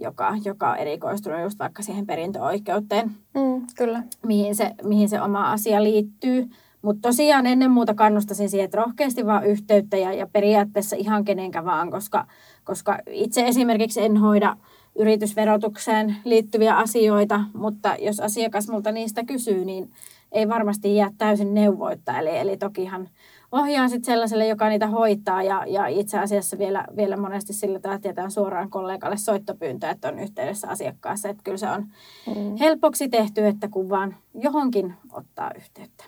joka, 0.00 0.36
joka 0.44 0.70
on 0.70 0.76
erikoistunut 0.76 1.42
just 1.42 1.58
vaikka 1.58 1.82
siihen 1.82 2.06
perintöoikeuteen, 2.06 3.10
mm, 3.34 3.66
kyllä. 3.76 4.02
Mihin, 4.26 4.54
se, 4.54 4.70
mihin 4.82 5.08
se 5.08 5.20
oma 5.20 5.52
asia 5.52 5.82
liittyy. 5.82 6.50
Mutta 6.82 7.08
tosiaan 7.08 7.46
ennen 7.46 7.70
muuta 7.70 7.94
kannustaisin 7.94 8.50
siihen, 8.50 8.64
että 8.64 8.76
rohkeasti 8.76 9.26
vaan 9.26 9.46
yhteyttä 9.46 9.96
ja, 9.96 10.12
ja 10.12 10.26
periaatteessa 10.26 10.96
ihan 10.96 11.24
kenenkä 11.24 11.64
vaan, 11.64 11.90
koska, 11.90 12.26
koska 12.64 12.98
itse 13.10 13.46
esimerkiksi 13.46 14.02
en 14.02 14.16
hoida 14.16 14.56
yritysverotukseen 14.98 16.16
liittyviä 16.24 16.76
asioita, 16.76 17.40
mutta 17.54 17.96
jos 17.98 18.20
asiakas 18.20 18.68
multa 18.68 18.92
niistä 18.92 19.24
kysyy, 19.24 19.64
niin 19.64 19.90
ei 20.32 20.48
varmasti 20.48 20.96
jää 20.96 21.10
täysin 21.18 21.54
neuvoitta. 21.54 22.18
Eli, 22.18 22.38
eli 22.38 22.56
tokihan 22.56 23.08
ohjaan 23.52 23.90
sitten 23.90 24.12
sellaiselle, 24.12 24.46
joka 24.46 24.68
niitä 24.68 24.86
hoitaa 24.86 25.42
ja, 25.42 25.64
ja 25.66 25.86
itse 25.86 26.18
asiassa 26.18 26.58
vielä, 26.58 26.84
vielä 26.96 27.16
monesti 27.16 27.52
sillä 27.52 27.80
tavalla 27.80 28.30
suoraan 28.30 28.70
kollegalle 28.70 29.16
soittopyyntö, 29.16 29.88
että 29.88 30.08
on 30.08 30.18
yhteydessä 30.18 30.68
asiakkaassa. 30.68 31.28
Että 31.28 31.42
kyllä 31.44 31.58
se 31.58 31.70
on 31.70 31.86
mm. 32.26 32.56
helpoksi 32.60 33.08
tehty, 33.08 33.46
että 33.46 33.68
kun 33.68 33.88
vaan 33.88 34.16
johonkin 34.34 34.94
ottaa 35.12 35.50
yhteyttä. 35.56 36.04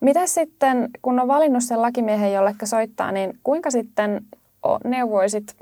Mitä 0.00 0.26
sitten, 0.26 0.90
kun 1.02 1.20
on 1.20 1.28
valinnut 1.28 1.64
sen 1.64 1.82
lakimiehen, 1.82 2.32
jolle 2.32 2.54
soittaa, 2.64 3.12
niin 3.12 3.38
kuinka 3.42 3.70
sitten 3.70 4.26
neuvoisit 4.84 5.56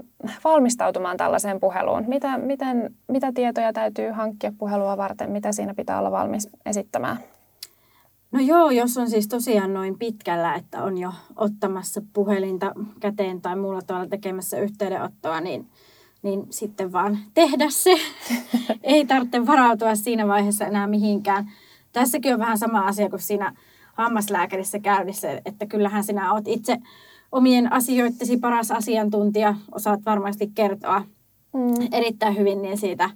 valmistautumaan 0.44 1.16
tällaiseen 1.16 1.60
puheluun? 1.60 2.04
Mitä, 2.06 2.38
miten, 2.38 2.94
mitä 3.08 3.32
tietoja 3.32 3.72
täytyy 3.72 4.10
hankkia 4.10 4.52
puhelua 4.58 4.96
varten? 4.96 5.30
Mitä 5.30 5.52
siinä 5.52 5.74
pitää 5.74 5.98
olla 5.98 6.10
valmis 6.10 6.48
esittämään? 6.66 7.18
No 8.32 8.40
joo, 8.40 8.70
jos 8.70 8.98
on 8.98 9.10
siis 9.10 9.28
tosiaan 9.28 9.74
noin 9.74 9.98
pitkällä, 9.98 10.54
että 10.54 10.82
on 10.82 10.98
jo 10.98 11.12
ottamassa 11.36 12.02
puhelinta 12.12 12.72
käteen 13.00 13.40
tai 13.40 13.56
muulla 13.56 13.82
tavalla 13.82 14.08
tekemässä 14.08 14.58
yhteydenottoa, 14.58 15.40
niin, 15.40 15.66
niin 16.22 16.46
sitten 16.50 16.92
vaan 16.92 17.18
tehdä 17.34 17.66
se. 17.70 17.94
Ei 18.82 19.06
tarvitse 19.06 19.46
varautua 19.46 19.94
siinä 19.94 20.28
vaiheessa 20.28 20.66
enää 20.66 20.86
mihinkään. 20.86 21.52
Tässäkin 21.92 22.34
on 22.34 22.40
vähän 22.40 22.58
sama 22.58 22.80
asia 22.80 23.10
kuin 23.10 23.20
siinä 23.20 23.54
hammaslääkärissä 23.94 24.78
käynnissä, 24.78 25.40
että 25.44 25.66
kyllähän 25.66 26.04
sinä 26.04 26.32
olet 26.32 26.48
itse 26.48 26.78
omien 27.32 27.72
asioittesi 27.72 28.36
paras 28.36 28.70
asiantuntija, 28.70 29.54
osaat 29.74 30.00
varmasti 30.06 30.50
kertoa 30.54 31.00
mm. 31.52 31.88
erittäin 31.92 32.36
hyvin 32.36 32.62
niin 32.62 32.78
siitä 32.78 33.10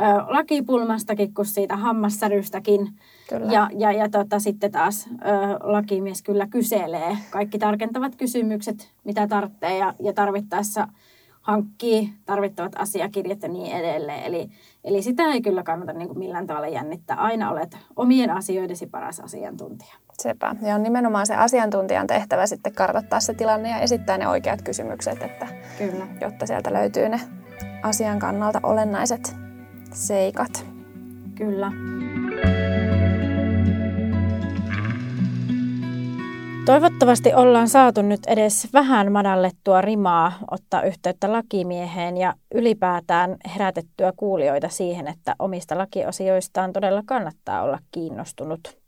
ö, 0.00 0.02
lakipulmastakin 0.26 1.34
kuin 1.34 1.46
siitä 1.46 1.76
hammassärystäkin. 1.76 2.88
Kyllä. 3.28 3.52
Ja, 3.52 3.70
ja, 3.76 3.92
ja 3.92 4.08
tota, 4.08 4.38
sitten 4.38 4.72
taas 4.72 5.06
ö, 5.06 5.12
lakimies 5.60 6.22
kyllä 6.22 6.46
kyselee 6.46 7.18
kaikki 7.30 7.58
tarkentavat 7.58 8.16
kysymykset, 8.16 8.90
mitä 9.04 9.26
tarvitsee 9.26 9.78
ja, 9.78 9.94
ja 10.00 10.12
tarvittaessa 10.12 10.88
hankkii 11.48 12.12
tarvittavat 12.26 12.72
asiakirjat 12.78 13.42
ja 13.42 13.48
niin 13.48 13.76
edelleen. 13.76 14.24
Eli, 14.24 14.50
eli 14.84 15.02
sitä 15.02 15.22
ei 15.22 15.42
kyllä 15.42 15.62
kannata 15.62 15.92
niin 15.92 16.08
kuin 16.08 16.18
millään 16.18 16.46
tavalla 16.46 16.68
jännittää. 16.68 17.16
Aina 17.16 17.50
olet 17.50 17.76
omien 17.96 18.30
asioidesi 18.30 18.86
paras 18.86 19.20
asiantuntija. 19.20 19.94
Sepä. 20.22 20.56
Ja 20.62 20.74
on 20.74 20.82
nimenomaan 20.82 21.26
se 21.26 21.34
asiantuntijan 21.34 22.06
tehtävä 22.06 22.46
sitten 22.46 22.74
kartoittaa 22.74 23.20
se 23.20 23.34
tilanne 23.34 23.70
ja 23.70 23.78
esittää 23.78 24.18
ne 24.18 24.28
oikeat 24.28 24.62
kysymykset, 24.62 25.22
että, 25.22 25.46
kyllä. 25.78 26.06
jotta 26.20 26.46
sieltä 26.46 26.72
löytyy 26.72 27.08
ne 27.08 27.20
asian 27.82 28.18
kannalta 28.18 28.60
olennaiset 28.62 29.47
seikat. 29.92 30.66
Kyllä. 31.34 31.72
Toivottavasti 36.68 37.34
ollaan 37.34 37.68
saatu 37.68 38.02
nyt 38.02 38.20
edes 38.26 38.68
vähän 38.72 39.12
madallettua 39.12 39.80
rimaa 39.80 40.32
ottaa 40.50 40.82
yhteyttä 40.82 41.32
lakimieheen 41.32 42.16
ja 42.16 42.34
ylipäätään 42.54 43.36
herätettyä 43.54 44.12
kuulijoita 44.16 44.68
siihen, 44.68 45.08
että 45.08 45.34
omista 45.38 45.78
lakiosioistaan 45.78 46.72
todella 46.72 47.02
kannattaa 47.06 47.62
olla 47.62 47.78
kiinnostunut. 47.90 48.78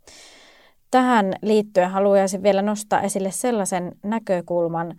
Tähän 0.90 1.34
liittyen 1.42 1.90
haluaisin 1.90 2.42
vielä 2.42 2.62
nostaa 2.62 3.00
esille 3.00 3.30
sellaisen 3.30 3.92
näkökulman, 4.02 4.94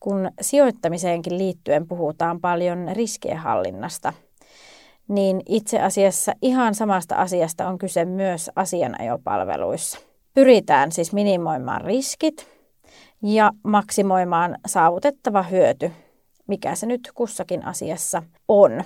kun 0.00 0.30
sijoittamiseenkin 0.40 1.38
liittyen 1.38 1.88
puhutaan 1.88 2.40
paljon 2.40 2.88
riskienhallinnasta, 2.92 4.12
niin 5.08 5.40
itse 5.48 5.80
asiassa 5.80 6.32
ihan 6.42 6.74
samasta 6.74 7.14
asiasta 7.14 7.68
on 7.68 7.78
kyse 7.78 8.04
myös 8.04 8.50
asianajopalveluissa. 8.56 9.98
Pyritään 10.34 10.92
siis 10.92 11.12
minimoimaan 11.12 11.80
riskit 11.80 12.48
ja 13.22 13.50
maksimoimaan 13.64 14.58
saavutettava 14.66 15.42
hyöty, 15.42 15.92
mikä 16.46 16.74
se 16.74 16.86
nyt 16.86 17.10
kussakin 17.14 17.64
asiassa 17.64 18.22
on. 18.48 18.84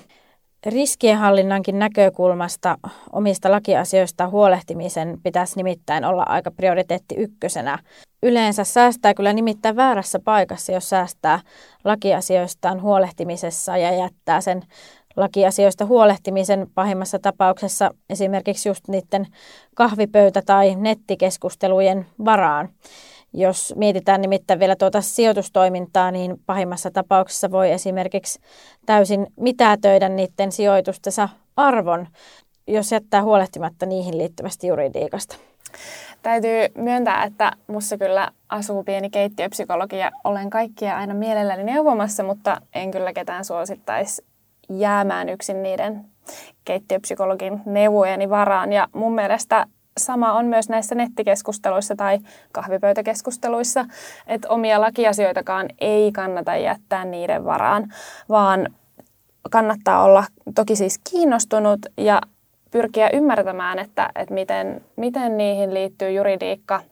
Riskienhallinnankin 0.67 1.79
näkökulmasta 1.79 2.79
omista 3.13 3.51
lakiasioista 3.51 4.29
huolehtimisen 4.29 5.19
pitäisi 5.23 5.57
nimittäin 5.57 6.05
olla 6.05 6.23
aika 6.23 6.51
prioriteetti 6.51 7.15
ykkösenä. 7.15 7.79
Yleensä 8.23 8.65
säästää 8.65 9.15
kyllä 9.15 9.33
nimittäin 9.33 9.77
väärässä 9.77 10.19
paikassa, 10.25 10.73
jos 10.73 10.89
säästää 10.89 11.41
lakiasioistaan 11.85 12.83
huolehtimisessa 12.83 13.77
ja 13.77 13.93
jättää 13.93 14.41
sen 14.41 14.63
lakiasioista 15.17 15.87
huolehtimisen 15.87 16.67
pahimmassa 16.75 17.19
tapauksessa 17.19 17.91
esimerkiksi 18.11 18.69
just 18.69 18.89
niiden 18.89 19.27
kahvipöytä- 19.75 20.43
tai 20.47 20.75
nettikeskustelujen 20.75 22.07
varaan. 22.25 22.69
Jos 23.33 23.75
mietitään 23.77 24.21
nimittäin 24.21 24.61
vielä 24.61 24.77
tuota 24.77 25.01
sijoitustoimintaa, 25.01 26.11
niin 26.11 26.41
pahimmassa 26.47 26.91
tapauksessa 26.91 27.51
voi 27.51 27.71
esimerkiksi 27.71 28.41
täysin 28.87 29.27
mitätöidä 29.37 30.09
niiden 30.09 30.53
sijoitustensa 30.53 31.29
arvon, 31.57 32.07
jos 32.67 32.93
jättää 32.93 33.23
huolehtimatta 33.23 33.87
niihin 33.87 34.19
liittyvästä 34.19 34.67
juridiikasta. 34.67 35.37
Täytyy 36.23 36.69
myöntää, 36.75 37.25
että 37.25 37.53
mussa 37.67 37.99
kyllä 37.99 38.31
asuu 38.49 38.85
pieni 38.85 39.11
keittiöpsykologi 39.11 39.99
ja 39.99 40.11
olen 40.25 40.51
kaikkia 40.51 40.97
aina 40.97 41.15
mielelläni 41.15 41.65
neuvomassa, 41.65 42.23
mutta 42.23 42.61
en 42.75 42.91
kyllä 42.91 43.13
ketään 43.13 43.45
suosittaisi 43.45 44.23
jäämään 44.71 45.29
yksin 45.29 45.63
niiden 45.63 46.05
keittiöpsykologin 46.65 47.61
neuvojeni 47.67 48.31
varaan. 48.31 48.73
Ja 48.73 48.89
mun 48.93 49.15
mielestä 49.15 49.67
sama 49.99 50.33
on 50.33 50.47
myös 50.47 50.69
näissä 50.69 50.95
nettikeskusteluissa 50.95 51.97
tai 51.97 52.19
kahvipöytäkeskusteluissa, 52.53 53.85
että 54.27 54.49
omia 54.49 54.81
lakiasioitakaan 54.81 55.69
ei 55.81 56.13
kannata 56.13 56.57
jättää 56.57 57.05
niiden 57.05 57.45
varaan, 57.45 57.93
vaan 58.29 58.75
kannattaa 59.51 60.05
olla 60.05 60.25
toki 60.55 60.77
siis 60.77 61.01
kiinnostunut 61.11 61.87
ja 61.97 62.21
pyrkiä 62.71 63.11
ymmärtämään, 63.13 63.79
että, 63.79 64.11
että 64.15 64.35
miten, 64.35 64.85
miten 64.97 65.37
niihin 65.37 65.75
liittyy 65.75 66.11
juridiikka 66.11 66.83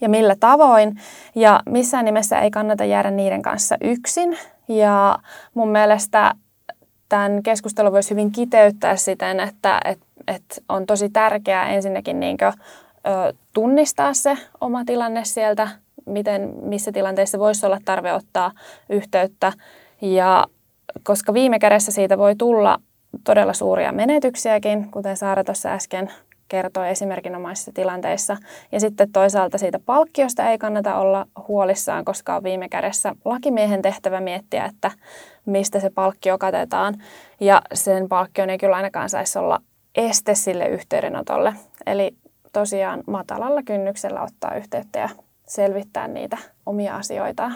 ja 0.00 0.08
millä 0.08 0.36
tavoin. 0.40 1.00
Ja 1.34 1.60
missään 1.66 2.04
nimessä 2.04 2.38
ei 2.38 2.50
kannata 2.50 2.84
jäädä 2.84 3.10
niiden 3.10 3.42
kanssa 3.42 3.76
yksin. 3.80 4.38
Ja 4.68 5.18
mun 5.54 5.68
mielestä 5.68 6.34
tämän 7.08 7.42
keskustelun 7.42 7.92
voisi 7.92 8.10
hyvin 8.10 8.32
kiteyttää 8.32 8.96
siten, 8.96 9.40
että, 9.40 9.80
että, 9.84 10.06
että 10.28 10.56
on 10.68 10.86
tosi 10.86 11.08
tärkeää 11.08 11.68
ensinnäkin 11.68 12.20
niin 12.20 12.36
kuin, 12.36 12.52
ö, 13.06 13.32
tunnistaa 13.52 14.14
se 14.14 14.38
oma 14.60 14.84
tilanne 14.84 15.24
sieltä, 15.24 15.68
miten, 16.06 16.54
missä 16.62 16.92
tilanteissa 16.92 17.38
voisi 17.38 17.66
olla 17.66 17.78
tarve 17.84 18.12
ottaa 18.12 18.52
yhteyttä. 18.90 19.52
Ja 20.00 20.46
koska 21.02 21.34
viime 21.34 21.58
kädessä 21.58 21.92
siitä 21.92 22.18
voi 22.18 22.36
tulla 22.36 22.78
todella 23.24 23.52
suuria 23.52 23.92
menetyksiäkin, 23.92 24.90
kuten 24.90 25.16
Saara 25.16 25.44
tuossa 25.44 25.68
äsken 25.68 26.10
kertoi 26.54 26.88
esimerkinomaisissa 26.88 27.72
tilanteissa. 27.74 28.36
Ja 28.72 28.80
sitten 28.80 29.12
toisaalta 29.12 29.58
siitä 29.58 29.78
palkkiosta 29.78 30.50
ei 30.50 30.58
kannata 30.58 30.96
olla 30.96 31.26
huolissaan, 31.48 32.04
koska 32.04 32.36
on 32.36 32.42
viime 32.42 32.68
kädessä 32.68 33.14
lakimiehen 33.24 33.82
tehtävä 33.82 34.20
miettiä, 34.20 34.64
että 34.64 34.90
mistä 35.46 35.80
se 35.80 35.90
palkkio 35.90 36.38
katetaan. 36.38 36.94
Ja 37.40 37.62
sen 37.72 38.08
palkkion 38.08 38.50
ei 38.50 38.58
kyllä 38.58 38.76
ainakaan 38.76 39.10
saisi 39.10 39.38
olla 39.38 39.60
este 39.94 40.34
sille 40.34 40.68
yhteydenotolle. 40.68 41.54
Eli 41.86 42.14
tosiaan 42.52 43.02
matalalla 43.06 43.62
kynnyksellä 43.62 44.22
ottaa 44.22 44.54
yhteyttä 44.54 44.98
ja 44.98 45.08
selvittää 45.46 46.08
niitä 46.08 46.38
omia 46.66 46.96
asioitaan. 46.96 47.54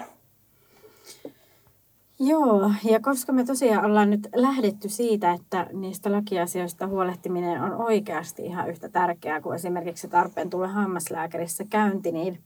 Joo, 2.21 2.73
ja 2.85 3.01
koska 3.01 3.33
me 3.33 3.45
tosiaan 3.45 3.85
ollaan 3.85 4.11
nyt 4.11 4.29
lähdetty 4.35 4.89
siitä, 4.89 5.33
että 5.33 5.67
niistä 5.73 6.13
lakiasioista 6.13 6.87
huolehtiminen 6.87 7.63
on 7.63 7.73
oikeasti 7.73 8.45
ihan 8.45 8.71
yhtä 8.71 8.89
tärkeää 8.89 9.41
kuin 9.41 9.57
esimerkiksi 9.57 10.09
tarpeen 10.09 10.51
tulla 10.51 10.69
hammaslääkärissä 10.69 11.65
käynti, 11.71 12.13
niin 12.13 12.39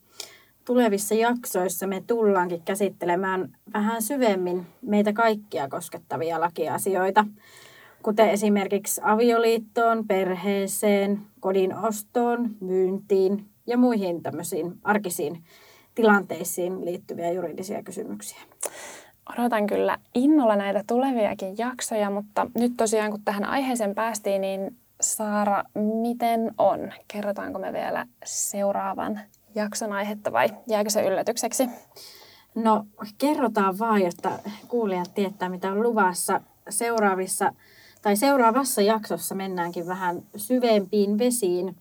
tulevissa 0.64 1.14
jaksoissa 1.14 1.86
me 1.86 2.02
tullaankin 2.06 2.62
käsittelemään 2.64 3.56
vähän 3.74 4.02
syvemmin 4.02 4.66
meitä 4.82 5.12
kaikkia 5.12 5.68
koskettavia 5.68 6.40
lakiasioita, 6.40 7.24
kuten 8.02 8.30
esimerkiksi 8.30 9.00
avioliittoon, 9.04 10.06
perheeseen, 10.06 11.20
kodin 11.40 11.76
ostoon, 11.76 12.50
myyntiin 12.60 13.46
ja 13.66 13.78
muihin 13.78 14.22
tämmöisiin 14.22 14.72
arkisiin 14.84 15.44
tilanteisiin 15.94 16.84
liittyviä 16.84 17.32
juridisia 17.32 17.82
kysymyksiä. 17.82 18.40
Odotan 19.38 19.66
kyllä 19.66 19.98
innolla 20.14 20.56
näitä 20.56 20.84
tuleviakin 20.86 21.58
jaksoja, 21.58 22.10
mutta 22.10 22.46
nyt 22.54 22.72
tosiaan 22.76 23.10
kun 23.10 23.22
tähän 23.24 23.44
aiheeseen 23.44 23.94
päästiin, 23.94 24.40
niin 24.40 24.76
Saara, 25.00 25.64
miten 25.74 26.54
on? 26.58 26.92
Kerrotaanko 27.08 27.58
me 27.58 27.72
vielä 27.72 28.06
seuraavan 28.24 29.20
jakson 29.54 29.92
aihetta 29.92 30.32
vai 30.32 30.48
jääkö 30.66 30.90
se 30.90 31.06
yllätykseksi? 31.06 31.68
No 32.54 32.86
kerrotaan 33.18 33.78
vaan, 33.78 34.02
jotta 34.02 34.30
kuulijat 34.68 35.14
tietää 35.14 35.48
mitä 35.48 35.72
on 35.72 35.82
luvassa. 35.82 36.40
Seuraavissa 36.68 37.52
tai 38.02 38.16
seuraavassa 38.16 38.82
jaksossa 38.82 39.34
mennäänkin 39.34 39.86
vähän 39.86 40.22
syvempiin 40.36 41.18
vesiin, 41.18 41.76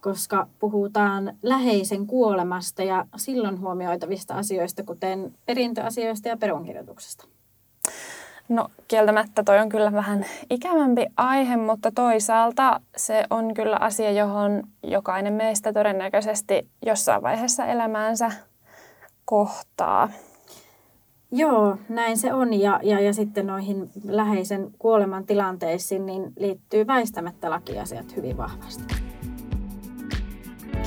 koska 0.00 0.46
puhutaan 0.58 1.36
läheisen 1.42 2.06
kuolemasta 2.06 2.82
ja 2.82 3.06
silloin 3.16 3.60
huomioitavista 3.60 4.34
asioista, 4.34 4.82
kuten 4.82 5.34
perintöasioista 5.46 6.28
ja 6.28 6.36
perunkirjoituksesta. 6.36 7.26
No 8.48 8.68
kieltämättä 8.88 9.42
toi 9.42 9.58
on 9.58 9.68
kyllä 9.68 9.92
vähän 9.92 10.26
ikävämpi 10.50 11.06
aihe, 11.16 11.56
mutta 11.56 11.92
toisaalta 11.94 12.80
se 12.96 13.24
on 13.30 13.54
kyllä 13.54 13.76
asia, 13.80 14.10
johon 14.10 14.62
jokainen 14.82 15.32
meistä 15.32 15.72
todennäköisesti 15.72 16.68
jossain 16.86 17.22
vaiheessa 17.22 17.66
elämäänsä 17.66 18.32
kohtaa. 19.24 20.08
Joo, 21.32 21.76
näin 21.88 22.18
se 22.18 22.34
on. 22.34 22.54
Ja, 22.54 22.80
ja, 22.82 23.00
ja 23.00 23.14
sitten 23.14 23.46
noihin 23.46 23.90
läheisen 24.04 24.70
kuoleman 24.78 25.26
tilanteisiin 25.26 26.06
niin 26.06 26.32
liittyy 26.36 26.86
väistämättä 26.86 27.50
lakiasiat 27.50 28.16
hyvin 28.16 28.36
vahvasti. 28.36 29.09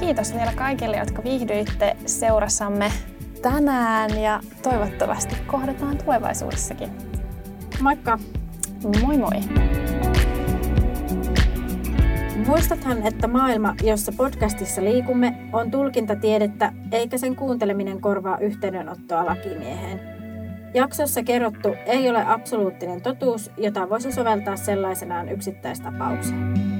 Kiitos 0.03 0.33
vielä 0.33 0.51
kaikille, 0.55 0.97
jotka 0.97 1.23
viihdyitte 1.23 1.97
seurassamme 2.05 2.91
tänään 3.41 4.21
ja 4.21 4.39
toivottavasti 4.63 5.35
kohdataan 5.47 5.97
tulevaisuudessakin. 5.97 6.89
Moikka! 7.81 8.19
Moi 9.03 9.17
moi! 9.17 9.39
Muistathan, 12.47 13.07
että 13.07 13.27
maailma, 13.27 13.75
jossa 13.83 14.11
podcastissa 14.17 14.83
liikumme, 14.83 15.49
on 15.53 15.71
tulkintatiedettä, 15.71 16.71
eikä 16.91 17.17
sen 17.17 17.35
kuunteleminen 17.35 18.01
korvaa 18.01 18.37
yhteydenottoa 18.37 19.25
lakimieheen. 19.25 19.99
Jaksossa 20.73 21.23
kerrottu 21.23 21.75
ei 21.85 22.09
ole 22.09 22.25
absoluuttinen 22.25 23.01
totuus, 23.01 23.51
jota 23.57 23.89
voisi 23.89 24.11
soveltaa 24.11 24.55
sellaisenaan 24.55 25.29
yksittäistapaukseen. 25.29 26.72